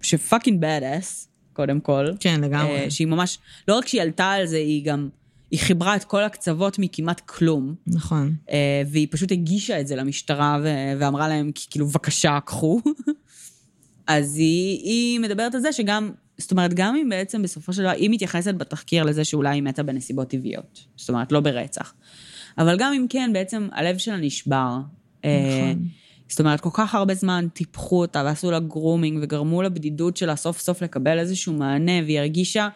[0.00, 2.06] שפאקינג בד אס, קודם כל.
[2.20, 2.76] כן, לגמרי.
[2.76, 5.08] אה, שהיא ממש, לא רק שהיא עלתה על זה, היא גם,
[5.52, 7.74] היא חיברה את כל הקצוות מכמעט כלום.
[7.86, 8.34] נכון.
[8.50, 12.80] אה, והיא פשוט הגישה את זה למשטרה ו- ואמרה להם, כאילו, בבקשה, קחו.
[14.06, 17.90] אז היא, היא מדברת על זה שגם, זאת אומרת, גם אם בעצם בסופו של דבר,
[17.90, 20.84] היא מתייחסת בתחקיר לזה שאולי היא מתה בנסיבות טבעיות.
[20.96, 21.94] זאת אומרת, לא ברצח.
[22.58, 24.78] אבל גם אם כן, בעצם הלב שלה נשבר.
[25.24, 25.88] אה, נכון.
[26.28, 30.60] זאת אומרת, כל כך הרבה זמן טיפחו אותה ועשו לה גרומינג וגרמו לבדידות שלה סוף
[30.60, 32.68] סוף לקבל איזשהו מענה, והיא הרגישה,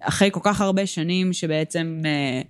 [0.00, 2.42] אחרי כל כך הרבה שנים שבעצם אה,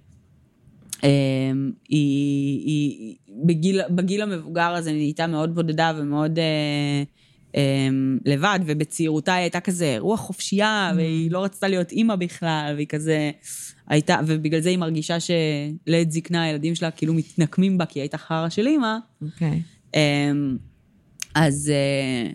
[1.05, 1.53] אה,
[1.89, 7.03] היא, היא בגיל, בגיל המבוגר הזה נהייתה מאוד בודדה ומאוד אה,
[7.57, 7.89] אה,
[8.25, 13.31] לבד, ובצעירותה היא הייתה כזה רוח חופשייה, והיא לא רצתה להיות אימא בכלל, והיא כזה
[13.89, 18.19] הייתה, ובגלל זה היא מרגישה שלעת זקנה הילדים שלה כאילו מתנקמים בה כי היא הייתה
[18.19, 18.97] חרא של אימא.
[19.23, 19.63] אוקיי.
[19.95, 20.57] אמ,
[21.35, 22.33] אז, אה,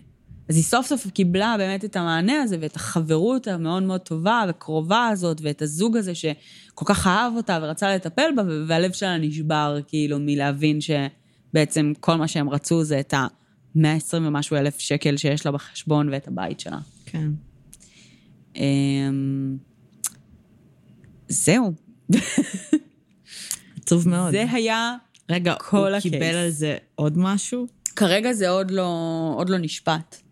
[0.48, 5.08] אז היא סוף סוף קיבלה באמת את המענה הזה ואת החברות המאוד מאוד טובה וקרובה
[5.08, 10.16] הזאת ואת הזוג הזה שכל כך אהב אותה ורצה לטפל בה והלב שלה נשבר כאילו
[10.20, 16.08] מלהבין שבעצם כל מה שהם רצו זה את ה-120 ומשהו אלף שקל שיש לה בחשבון
[16.12, 16.78] ואת הבית שלה.
[17.06, 17.28] כן.
[18.56, 19.56] אמ,
[21.28, 21.72] זהו.
[23.82, 24.30] עצוב מאוד.
[24.30, 24.96] זה היה,
[25.30, 26.02] רגע, כל הוא הקייס.
[26.02, 27.66] קיבל על זה עוד משהו?
[27.96, 28.88] כרגע זה עוד לא,
[29.36, 30.25] עוד לא נשפט.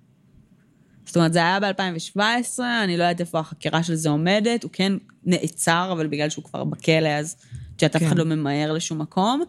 [1.14, 4.92] זאת אומרת, זה היה ב-2017, אני לא יודעת איפה החקירה של זה עומדת, הוא כן
[5.24, 7.36] נעצר, אבל בגלל שהוא כבר בכלא, אז
[7.76, 8.06] את יודעת, אף כן.
[8.06, 9.42] אחד לא ממהר לשום מקום.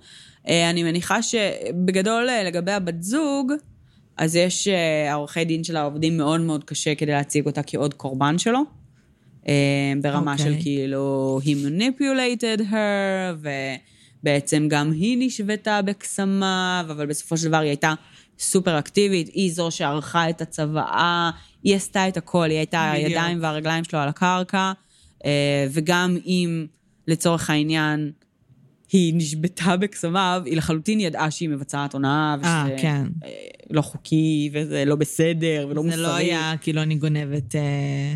[0.47, 3.51] אה, אני מניחה שבגדול, אה, לגבי הבת זוג,
[4.17, 8.37] אז יש, אה, העורכי דין שלה עובדים מאוד מאוד קשה כדי להציג אותה כעוד קורבן
[8.37, 8.59] שלו.
[10.01, 10.45] ברמה אוקיי.
[10.45, 13.47] של כאילו, he manipulated her,
[14.21, 17.93] ובעצם גם היא נשוותה בקסמיו, אבל בסופו של דבר היא הייתה
[18.39, 21.31] סופר אקטיבית, היא זו שערכה את הצוואה,
[21.63, 23.07] היא עשתה את הכל, היא הייתה בדיוק.
[23.07, 24.71] הידיים והרגליים שלו על הקרקע,
[25.25, 26.65] אה, וגם אם
[27.07, 28.11] לצורך העניין
[28.91, 33.05] היא נשבתה בקסמיו, היא לחלוטין ידעה שהיא מבצעת הונאה, אה, ושזה כן.
[33.25, 33.29] אה,
[33.69, 36.01] לא חוקי, וזה לא בסדר, ולא זה מוסרי.
[36.03, 37.61] לא היה כאילו אני גונבת אה,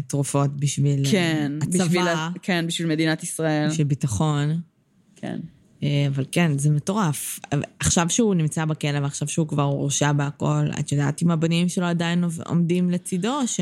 [0.08, 3.68] תרופות בשביל כן, בשביל, הצבא, ה- כן, בשביל מדינת ישראל.
[3.70, 4.62] בשביל ביטחון.
[5.16, 5.40] כן.
[5.84, 7.40] אה, אבל כן, זה מטורף.
[7.80, 12.24] עכשיו שהוא נמצא בכלא ועכשיו שהוא כבר הורשע בהכל, את יודעת אם הבנים שלו עדיין
[12.46, 13.60] עומדים לצידו, ש...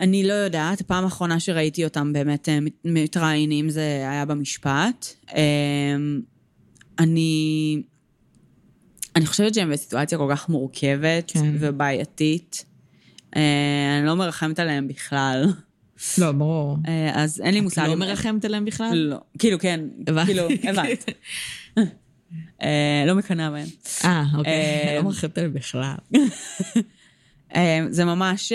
[0.00, 5.06] אני לא יודעת, הפעם האחרונה שראיתי אותם באמת אה, מת- מתראיינים זה היה במשפט.
[5.34, 5.96] אה,
[6.98, 7.82] אני...
[9.16, 11.54] אני חושבת שהם בסיטואציה כל כך מורכבת כן.
[11.60, 12.64] ובעייתית.
[13.36, 15.52] אה, אני לא מרחמת עליהם בכלל.
[16.18, 16.76] לא, ברור.
[16.88, 17.84] אה, אז אין לי את מושג.
[17.86, 18.94] לא אם- מרחמת עליהם בכלל?
[18.94, 19.16] לא.
[19.38, 19.80] כאילו, כן.
[20.26, 21.04] כאילו, הבנת.
[22.62, 23.66] אה, לא מקנאה בהם.
[24.04, 24.52] אה, אוקיי.
[24.52, 25.94] אה, לא מרחמת עליהם בכלל.
[27.90, 28.52] זה ממש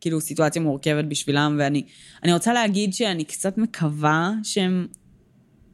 [0.00, 1.82] כאילו סיטואציה מורכבת בשבילם, ואני
[2.22, 4.86] אני רוצה להגיד שאני קצת מקווה שהם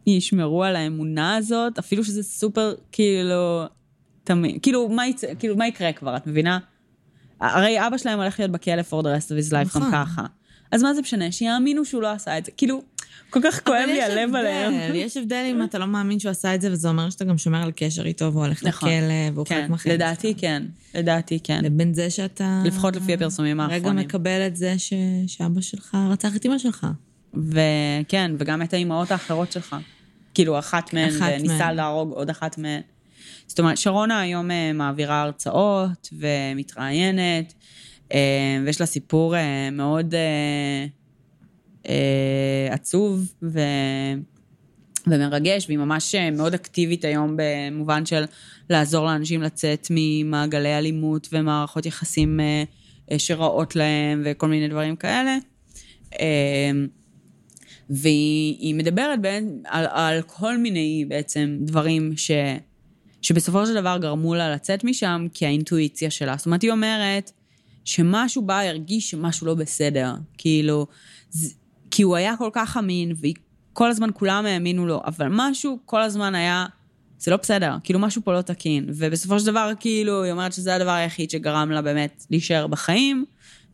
[0.07, 3.65] ישמרו על האמונה הזאת, אפילו שזה סופר כאילו
[4.25, 5.03] תמיד, כאילו מה,
[5.39, 6.59] כאילו מה יקרה כבר, את מבינה?
[7.41, 9.83] הרי אבא שלהם הולך להיות בכלא for the rest of his life נכון.
[9.83, 10.27] גם ככה.
[10.73, 11.33] אז מה זה משנה?
[11.33, 12.51] שיאמינו שהוא לא עשה את זה.
[12.57, 12.83] כאילו,
[13.31, 14.95] כל כך כואב לי הלב הבדל, עליהם.
[15.05, 17.63] יש הבדל אם אתה לא מאמין שהוא עשה את זה, וזה אומר שאתה גם שומר
[17.63, 18.89] על קשר איתו והוא הולך נכון.
[18.89, 20.63] לכלא והוא חלק כן, מהחיים לדעתי כן,
[20.95, 21.65] לדעתי כן.
[21.65, 22.63] לבין זה שאתה...
[22.65, 24.07] לפחות לפי הפרסומים רגע האחרונים.
[24.07, 24.93] מקבל את זה ש...
[25.27, 26.87] שאבא שלך רצח את אמא שלך.
[27.35, 29.77] וכן, וגם את האימהות האחרות שלך.
[30.35, 31.77] כאילו, אחת מהן, אחת וניסה מהן.
[31.77, 32.81] להרוג עוד אחת מהן.
[33.47, 37.55] זאת אומרת, שרונה היום אה, מעבירה הרצאות ומתראיינת,
[38.65, 40.87] ויש לה סיפור אה, מאוד אה,
[41.89, 43.61] אה, עצוב, ו...
[45.07, 48.25] ומרגש, והיא ממש אה, מאוד אקטיבית היום במובן של
[48.71, 52.65] לעזור לאנשים לצאת ממעגלי אלימות ומערכות יחסים אה,
[53.13, 55.37] אה, שרעות להם וכל מיני דברים כאלה.
[56.21, 56.71] אה,
[57.91, 62.31] והיא מדברת בין, על, על כל מיני בעצם דברים ש,
[63.23, 65.47] שבסופו של דבר גרמו לה לצאת משם כי
[66.11, 66.35] שלה.
[66.37, 67.33] זאת אומרת, היא אומרת
[67.87, 70.15] שמשהו בה הרגיש שמשהו לא בסדר.
[70.39, 70.87] כאילו,
[71.31, 71.55] זה,
[71.91, 76.35] כי הוא היה כל כך אמין, וכל הזמן כולם האמינו לו, אבל משהו כל הזמן
[76.35, 76.67] היה,
[77.19, 78.87] זה לא בסדר, כאילו משהו פה לא תקין.
[78.89, 83.25] ובסופו של דבר, כאילו, היא אומרת שזה הדבר היחיד שגרם לה באמת להישאר בחיים.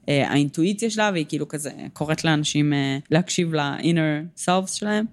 [0.09, 5.05] אה, האינטואיציה שלה, והיא כאילו כזה קוראת לאנשים אה, להקשיב ל-inner selves שלהם.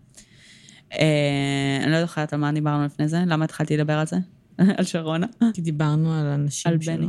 [0.94, 4.18] אה, אני לא זוכרת על מה דיברנו לפני זה, למה התחלתי לדבר על זה?
[4.78, 5.28] על שרונה?
[5.54, 6.94] כי דיברנו על אנשים שלו.
[6.94, 7.08] על בני.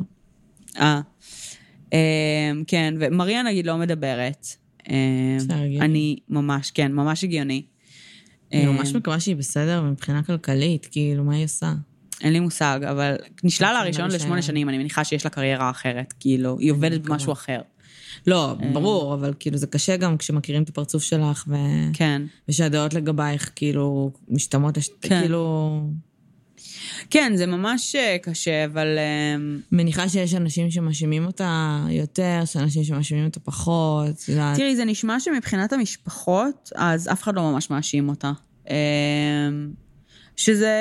[0.77, 1.01] אה.
[2.67, 4.47] כן, ומריה נגיד לא מדברת.
[5.81, 7.63] אני ממש, כן, ממש הגיוני.
[8.53, 11.73] אני ממש מקווה שהיא בסדר מבחינה כלכלית, כאילו, מה היא עושה?
[12.21, 16.59] אין לי מושג, אבל נשלל הראשון לשמונה שנים, אני מניחה שיש לה קריירה אחרת, כאילו,
[16.59, 17.61] היא עובדת במשהו אחר.
[18.27, 18.55] לא.
[18.73, 21.55] ברור, אבל כאילו זה קשה גם כשמכירים את הפרצוף שלך, ו...
[21.93, 22.23] כן.
[22.49, 25.21] ושהדעות לגבייך כאילו משתמעות, כן.
[25.21, 25.81] כאילו...
[27.11, 28.99] כן, זה ממש אה, קשה, אבל...
[28.99, 29.37] אה,
[29.73, 34.29] מניחה שיש אנשים שמאשימים אותה יותר, שאנשים שמאשימים אותה פחות.
[34.57, 38.33] תראי, זה נשמע שמבחינת המשפחות, אז אף אחד לא ממש מאשים אותה.
[40.37, 40.75] שזה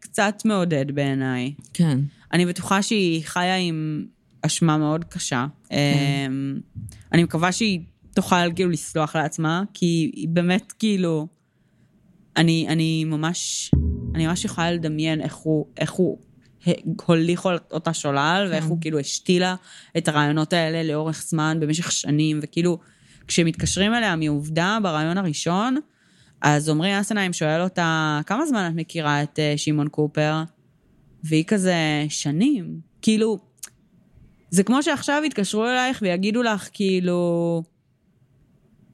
[0.00, 1.52] קצת מעודד בעיניי.
[1.74, 1.98] כן.
[2.32, 4.04] אני בטוחה שהיא חיה עם
[4.42, 5.46] אשמה מאוד קשה.
[5.68, 5.76] כן.
[5.76, 6.60] אמ,
[7.12, 7.80] אני מקווה שהיא
[8.14, 11.26] תוכל כאילו לסלוח לעצמה, כי היא באמת כאילו...
[12.36, 13.70] אני, אני ממש,
[14.18, 16.18] אני ממש יכולה לדמיין איך הוא, איך הוא
[17.06, 18.52] הוליך אותה שולל, כן.
[18.52, 19.54] ואיך הוא כאילו השתילה
[19.96, 22.78] את הרעיונות האלה לאורך זמן, במשך שנים, וכאילו,
[23.26, 25.76] כשמתקשרים אליה מעובדה ברעיון הראשון,
[26.40, 30.42] אז עמרי אסנהיים שואל אותה, כמה זמן את מכירה את uh, שמעון קופר?
[31.24, 32.80] והיא כזה, שנים.
[33.02, 33.38] כאילו,
[34.50, 37.62] זה כמו שעכשיו יתקשרו אלייך ויגידו לך, כאילו,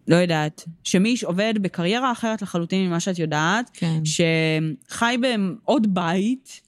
[0.09, 4.01] לא יודעת, שמיש עובד בקריירה אחרת לחלוטין ממה שאת יודעת, כן.
[4.05, 6.61] שחי בעוד בית,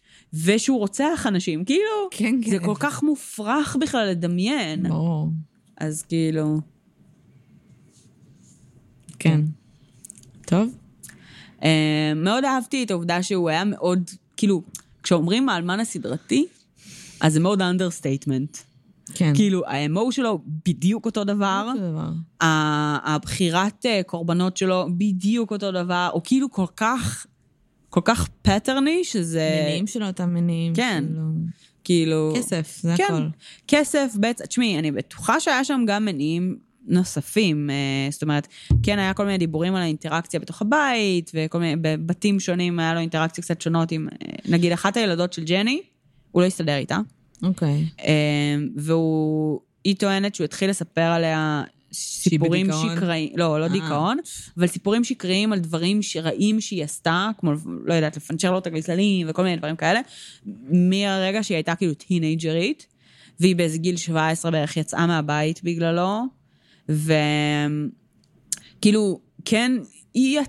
[0.45, 2.51] ושהוא רוצח אנשים, כאילו, כן, כן.
[2.51, 4.89] זה כל כך מופרך בכלל לדמיין.
[4.89, 5.29] ברור.
[5.77, 6.61] אז כאילו...
[9.19, 9.41] כן.
[10.47, 10.75] טוב.
[11.61, 11.65] Uh,
[12.17, 14.63] מאוד אהבתי את העובדה שהוא היה מאוד, כאילו,
[15.03, 16.47] כשאומרים האלמן הסדרתי,
[17.21, 18.57] אז זה מאוד understatement.
[19.15, 19.33] כן.
[19.35, 21.73] כאילו, ה-MO שלו בדיוק אותו דבר.
[21.75, 22.11] אותו דבר.
[22.41, 27.27] הבחירת אה, קורבנות שלו בדיוק אותו דבר, הוא כאילו כל כך,
[27.91, 29.61] כל כך patterny, שזה...
[29.63, 30.75] מניעים שלו אותם מניעים.
[30.75, 31.05] כן.
[31.85, 32.33] כאילו...
[32.37, 33.05] כסף, זה כן.
[33.05, 33.23] הכל.
[33.69, 34.43] כסף, בית...
[34.43, 37.71] תשמעי, אני בטוחה שהיה שם גם מניעים נוספים.
[37.71, 38.49] אה, זאת אומרת,
[38.83, 43.01] כן, היה כל מיני דיבורים על האינטראקציה בתוך הבית, וכל מיני, בבתים שונים היה לו
[43.01, 45.83] אינטראקציות קצת שונות עם, אה, נגיד, אחת הילדות של ג'ני,
[46.33, 46.99] הוא לא הסתדר איתה.
[47.43, 47.85] אוקיי.
[47.99, 48.03] Okay.
[48.03, 51.63] אמ, והוא, היא טוענת שהוא התחיל לספר עליה
[51.93, 53.69] סיפורים שקריים, לא, לא אה.
[53.69, 54.19] דיכאון,
[54.59, 57.53] אבל סיפורים שקריים על דברים רעים שהיא עשתה, כמו,
[57.85, 60.01] לא יודעת, לפנצ'ר לו את הגלגלים וכל מיני דברים כאלה,
[60.71, 62.87] מהרגע שהיא הייתה כאילו טינג'רית,
[63.41, 66.23] והיא באיזה גיל 17 בערך יצאה מהבית בגללו,
[68.79, 69.73] וכאילו, כן,
[70.15, 70.41] היא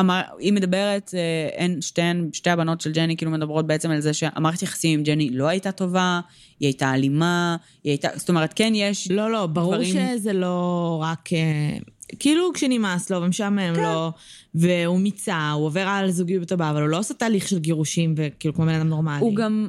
[0.00, 4.12] אמר, היא מדברת, אה, הן שתיהן, שתי הבנות של ג'ני כאילו מדברות בעצם על זה
[4.12, 6.20] שהמערכת יחסים עם ג'ני לא הייתה טובה,
[6.60, 9.10] היא הייתה אלימה, היא הייתה, זאת אומרת, כן יש...
[9.10, 9.96] לא, לא, ברור דברים...
[10.18, 11.32] שזה לא רק...
[11.32, 11.78] אה,
[12.18, 13.82] כאילו כשנמאס לו ומשעמם כן.
[13.82, 14.12] לו,
[14.54, 18.54] והוא מיצה, הוא עובר על זוגיות הבאה, אבל הוא לא עושה תהליך של גירושים, וכאילו
[18.54, 19.20] כמו בן אדם נורמלי.
[19.20, 19.68] הוא גם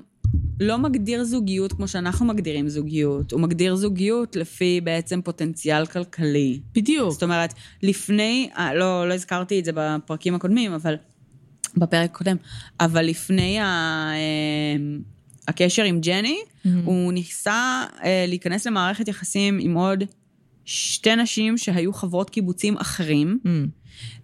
[0.60, 6.60] לא מגדיר זוגיות כמו שאנחנו מגדירים זוגיות, הוא מגדיר זוגיות לפי בעצם פוטנציאל כלכלי.
[6.76, 7.12] בדיוק.
[7.12, 10.95] זאת אומרת, לפני, אה, לא, לא הזכרתי את זה בפרקים הקודמים, אבל...
[11.78, 12.36] בפרק הקודם,
[12.80, 13.64] אבל לפני ה...
[14.14, 14.97] אה,
[15.47, 16.70] הקשר עם ג'ני, mm-hmm.
[16.86, 20.04] הוא ניסה אה, להיכנס למערכת יחסים עם עוד
[20.66, 23.47] שתי נשים שהיו חברות קיבוצים אחרים, mm.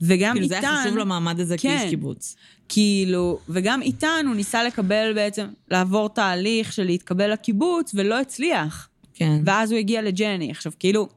[0.02, 0.56] וגם כאילו איתן...
[0.56, 2.36] כאילו זה היה חשוב למעמד הזה כן, כאיש קיבוץ.
[2.70, 8.90] כאילו, וגם איתן הוא ניסה לקבל בעצם, לעבור תהליך של להתקבל לקיבוץ, ולא הצליח.
[9.14, 9.42] כן.
[9.46, 10.52] ואז הוא הגיע לג'ני.
[10.52, 11.10] עכשיו, כאילו,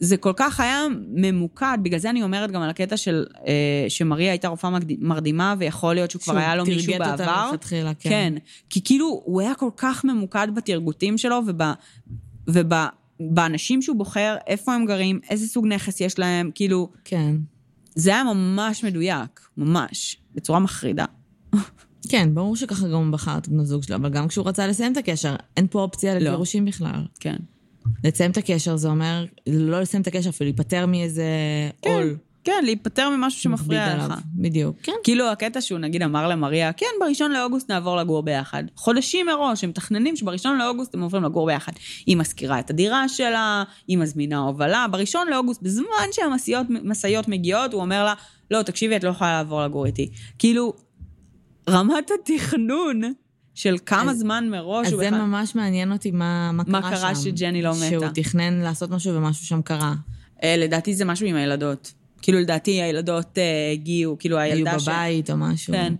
[0.00, 4.30] זה כל כך היה ממוקד, בגלל זה אני אומרת גם על הקטע של אה, שמריה
[4.30, 7.04] הייתה רופאה מרדימה, ויכול להיות שהוא כבר היה לו מישהו בעבר.
[7.04, 8.10] שהוא תרגט אותה מלכתחילה, כן.
[8.10, 8.34] כן.
[8.70, 11.62] כי כאילו, הוא היה כל כך ממוקד בתרגותים שלו, וב...
[12.48, 12.72] וב
[13.20, 16.90] באנשים שהוא בוחר, איפה הם גרים, איזה סוג נכס יש להם, כאילו...
[17.04, 17.36] כן.
[17.94, 21.04] זה היה ממש מדויק, ממש, בצורה מחרידה.
[22.08, 24.92] כן, ברור שככה גם הוא בחר את בנות זוג שלו, אבל גם כשהוא רצה לסיים
[24.92, 26.20] את הקשר, אין פה אופציה לא.
[26.20, 27.04] לגירושים בכלל.
[27.20, 27.36] כן.
[28.04, 31.24] לסיים את הקשר זה אומר, לא לסיים את הקשר, אפילו להיפטר מאיזה
[31.82, 31.90] כן.
[31.90, 32.16] עול.
[32.44, 34.14] כן, להיפטר ממשהו שמפריע לך.
[34.34, 34.92] בדיוק, כן.
[35.04, 38.64] כאילו הקטע שהוא נגיד אמר למריה, כן, בראשון לאוגוסט נעבור לגור ביחד.
[38.76, 41.72] חודשים מראש, הם מתכננים שבראשון לאוגוסט הם עוברים לגור ביחד.
[42.06, 44.86] היא משכירה את הדירה שלה, היא מזמינה הובלה.
[44.90, 48.14] בראשון לאוגוסט, בזמן שהמשאיות מגיעות, הוא אומר לה,
[48.50, 50.10] לא, תקשיבי, את לא יכולה לעבור לגור איתי.
[50.38, 50.72] כאילו,
[51.70, 53.00] רמת התכנון
[53.54, 56.90] של כמה אז- זמן מראש אז זה בכלל- ממש מעניין אותי מה, מה, מה קרה
[56.96, 56.96] שם.
[57.02, 57.88] קרה שג'ני לא מתה.
[57.88, 59.94] שהוא תכנן לעשות משהו ומשהו שם קרה.
[60.42, 61.92] אה, לדעתי זה משהו עם הילדות.
[62.24, 64.88] כאילו, לדעתי הילדות אה, הגיעו, כאילו היו הילדה ש...
[64.88, 65.74] בבית או משהו.
[65.74, 65.94] כן.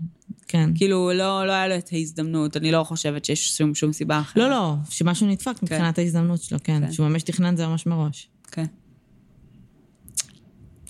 [0.48, 0.70] כן.
[0.74, 4.36] כאילו, לא, לא היה לו את ההזדמנות, אני לא חושבת שיש שום, שום סיבה אחרת.
[4.36, 6.80] לא, לא, שמשהו נדפק מבחינת ההזדמנות שלו, כן.
[6.80, 6.92] כן.
[6.92, 8.28] שהוא ממש תכנן זה ממש מראש.
[8.52, 8.64] כן.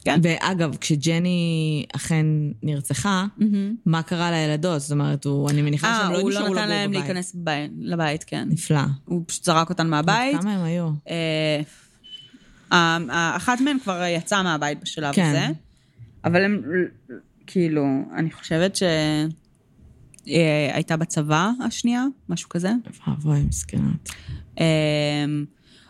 [0.04, 0.20] כן.
[0.22, 2.26] ואגב, כשג'ני אכן
[2.62, 3.26] נרצחה,
[3.86, 4.80] מה קרה לילדות?
[4.80, 7.02] זאת אומרת, הוא, אני מניחה אה, שהם לא הוא נשארו לא לגור נתן להם בבית.
[7.02, 8.48] להיכנס בבית, לבית, כן.
[8.50, 8.80] נפלא.
[9.04, 10.40] הוא פשוט זרק אותן מהבית.
[10.40, 10.84] כמה הם היו?
[10.84, 11.62] אה, אה, אה,
[12.70, 15.24] אחת מהן כבר יצאה מהבית בשלב כן.
[15.24, 15.46] הזה,
[16.24, 16.62] אבל הם,
[17.46, 17.84] כאילו,
[18.16, 18.78] אני חושבת
[20.26, 22.72] שהייתה בצבא השנייה, משהו כזה.
[23.06, 24.08] ואבוי, מסכנות.
[24.60, 24.64] אה,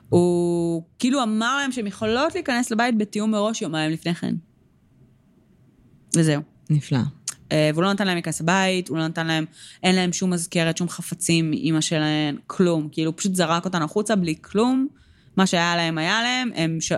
[0.08, 4.34] הוא כאילו אמר להם שהן יכולות להיכנס לבית בתיאום מראש יומיים לפני כן.
[6.16, 6.42] וזהו.
[6.70, 6.98] נפלא.
[7.52, 9.44] אה, והוא לא נתן להם להיכנס לבית, הוא לא נתן להם,
[9.82, 12.88] אין להם שום מזכרת, שום חפצים מאימא שלהם, כלום.
[12.92, 14.88] כאילו, הוא פשוט זרק אותן החוצה בלי כלום.
[15.36, 16.50] מה שהיה להם, היה להם.
[16.54, 16.92] הם, ש...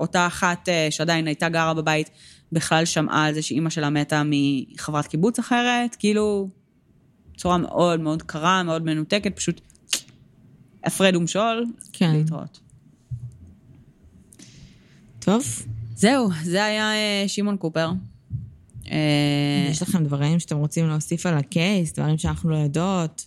[0.00, 2.10] אותה אחת אה, שעדיין הייתה גרה בבית,
[2.52, 5.96] בכלל שמעה על זה שאימא שלה מתה מחברת קיבוץ אחרת.
[5.98, 6.48] כאילו,
[7.34, 9.60] בצורה מאוד מאוד קרה, מאוד מנותקת, פשוט
[10.84, 12.12] הפרד ומשול, כן.
[12.12, 12.60] להתראות.
[15.18, 15.44] טוב,
[15.94, 17.90] זהו, זה היה אה, שמעון קופר.
[18.90, 23.26] אה, יש לכם דברים שאתם רוצים להוסיף על הקייס, דברים שאנחנו לא יודעות,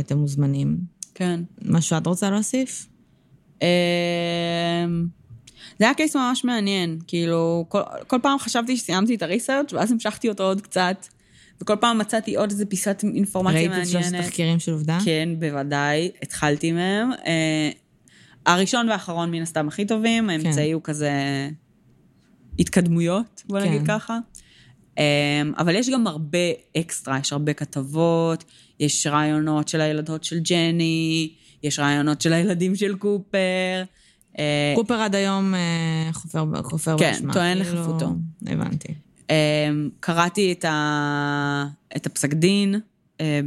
[0.00, 0.78] אתם מוזמנים.
[1.14, 1.40] כן.
[1.64, 2.86] משהו את רוצה להוסיף?
[3.62, 5.06] אמ,
[5.78, 10.28] זה היה קייס ממש מעניין, כאילו, כל, כל פעם חשבתי שסיימתי את הריסרצ' ואז המשכתי
[10.28, 11.06] אותו עוד קצת,
[11.60, 13.96] וכל פעם מצאתי עוד איזה פיסת אינפורמציה ראית מעניינת.
[13.96, 14.98] את שלושת התחקירים של עובדה?
[15.04, 17.12] כן, בוודאי, התחלתי מהם.
[17.12, 17.70] אה,
[18.46, 21.10] הראשון והאחרון מן הסתם הכי טובים, האמצעי הוא כזה
[22.58, 23.68] התקדמויות, בוא כן.
[23.68, 24.18] נגיד ככה.
[24.98, 25.02] אמ,
[25.58, 26.38] אבל יש גם הרבה
[26.76, 28.44] אקסטרה, יש הרבה כתבות,
[28.80, 31.32] יש רעיונות של הילדות של ג'ני,
[31.66, 33.84] יש רעיונות של הילדים של קופר.
[34.38, 37.32] אה, קופר עד היום אה, חופר חופר כן, באשמה.
[37.32, 38.08] טוען כאילו, לחפותו.
[38.46, 38.94] הבנתי.
[39.30, 39.34] אמ,
[40.00, 41.64] קראתי את, ה...
[41.96, 42.80] את הפסק דין,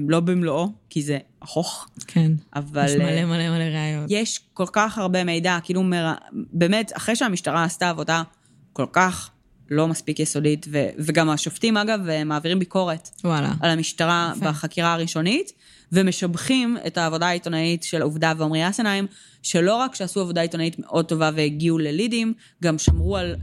[0.08, 2.32] לא במלואו, כי זה ארוך, כן.
[2.56, 2.86] אבל...
[2.86, 4.06] יש אה, מלא מלא מלא ראיות.
[4.10, 6.14] יש כל כך הרבה מידע, כאילו, מר...
[6.32, 8.24] באמת, אחרי שהמשטרה עשתה עבודה
[8.74, 9.30] כל כך
[9.72, 10.88] לא מספיק יסודית, ו...
[10.98, 13.54] וגם השופטים, אגב, מעבירים ביקורת וואלה.
[13.62, 14.50] על המשטרה יפה.
[14.50, 15.52] בחקירה הראשונית,
[15.92, 19.08] ומשבחים את העבודה העיתונאית של עובדה ועמרי אסנהיים,
[19.44, 22.34] שלא רק שעשו עבודה עיתונאית מאוד טובה והגיעו ללידים,
[22.64, 23.36] גם שמרו על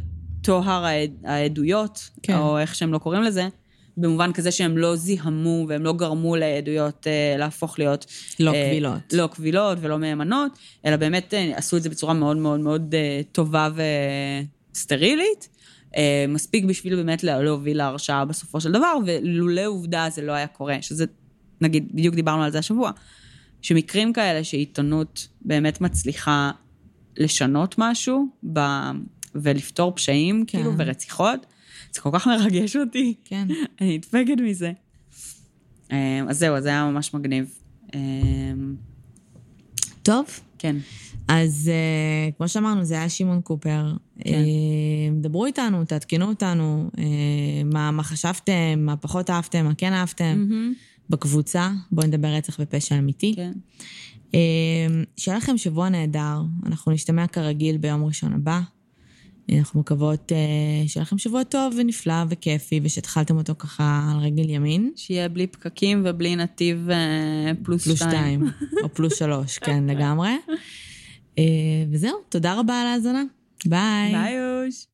[0.43, 1.11] טוהר העד...
[1.25, 2.37] העדויות, כן.
[2.37, 3.49] או איך שהם לא קוראים לזה,
[3.97, 8.07] במובן כזה שהם לא זיהמו והם לא גרמו לעדויות אה, להפוך להיות...
[8.41, 9.13] לא אה, קבילות.
[9.13, 10.53] לא קבילות ולא מהימנות,
[10.87, 13.69] אלא באמת אה, עשו את זה בצורה מאוד מאוד מאוד אה, טובה
[14.73, 15.49] וסטרילית.
[15.97, 20.47] אה, מספיק בשביל באמת לה- להוביל להרשעה בסופו של דבר, ולולא עובדה זה לא היה
[20.47, 21.05] קורה, שזה,
[21.61, 22.91] נגיד, בדיוק דיברנו על זה השבוע,
[23.63, 26.51] שמקרים כאלה שעיתונות באמת מצליחה
[27.17, 28.61] לשנות משהו ב...
[29.35, 30.59] ולפתור פשעים, כן.
[30.59, 31.47] כאילו, ורציחות,
[31.95, 33.15] זה כל כך מרגש אותי.
[33.25, 33.49] כן.
[33.81, 34.73] אני נדפקת מזה.
[35.93, 37.55] אה, אז זהו, זה היה ממש מגניב.
[37.95, 38.01] אה,
[40.03, 40.27] טוב,
[40.59, 40.77] כן.
[41.29, 43.93] אז uh, כמו שאמרנו, זה היה שמעון קופר.
[44.19, 44.31] כן.
[44.31, 47.01] Uh, דברו איתנו, תעדכנו אותנו, uh,
[47.65, 50.49] מה, מה חשבתם, מה פחות אהבתם, מה כן אהבתם,
[51.11, 51.71] בקבוצה.
[51.93, 53.33] בואו נדבר רצח ופשע אמיתי.
[53.37, 53.53] כן.
[54.33, 54.35] Uh,
[55.17, 58.61] שיהיה לכם שבוע נהדר, אנחנו נשתמע כרגיל ביום ראשון הבא.
[59.53, 64.93] אנחנו מקוות uh, שיהיה לכם שבוע טוב ונפלא וכיפי, ושהתחלתם אותו ככה על רגל ימין.
[64.97, 68.11] שיהיה בלי פקקים ובלי נתיב אה, פלוס פלוס שתיים.
[68.11, 70.31] שתיים, או פלוס שלוש, כן, לגמרי.
[71.37, 71.41] Uh,
[71.91, 73.23] וזהו, תודה רבה על ההאזנה.
[73.67, 74.13] ביי.
[74.13, 74.85] ביי אוש.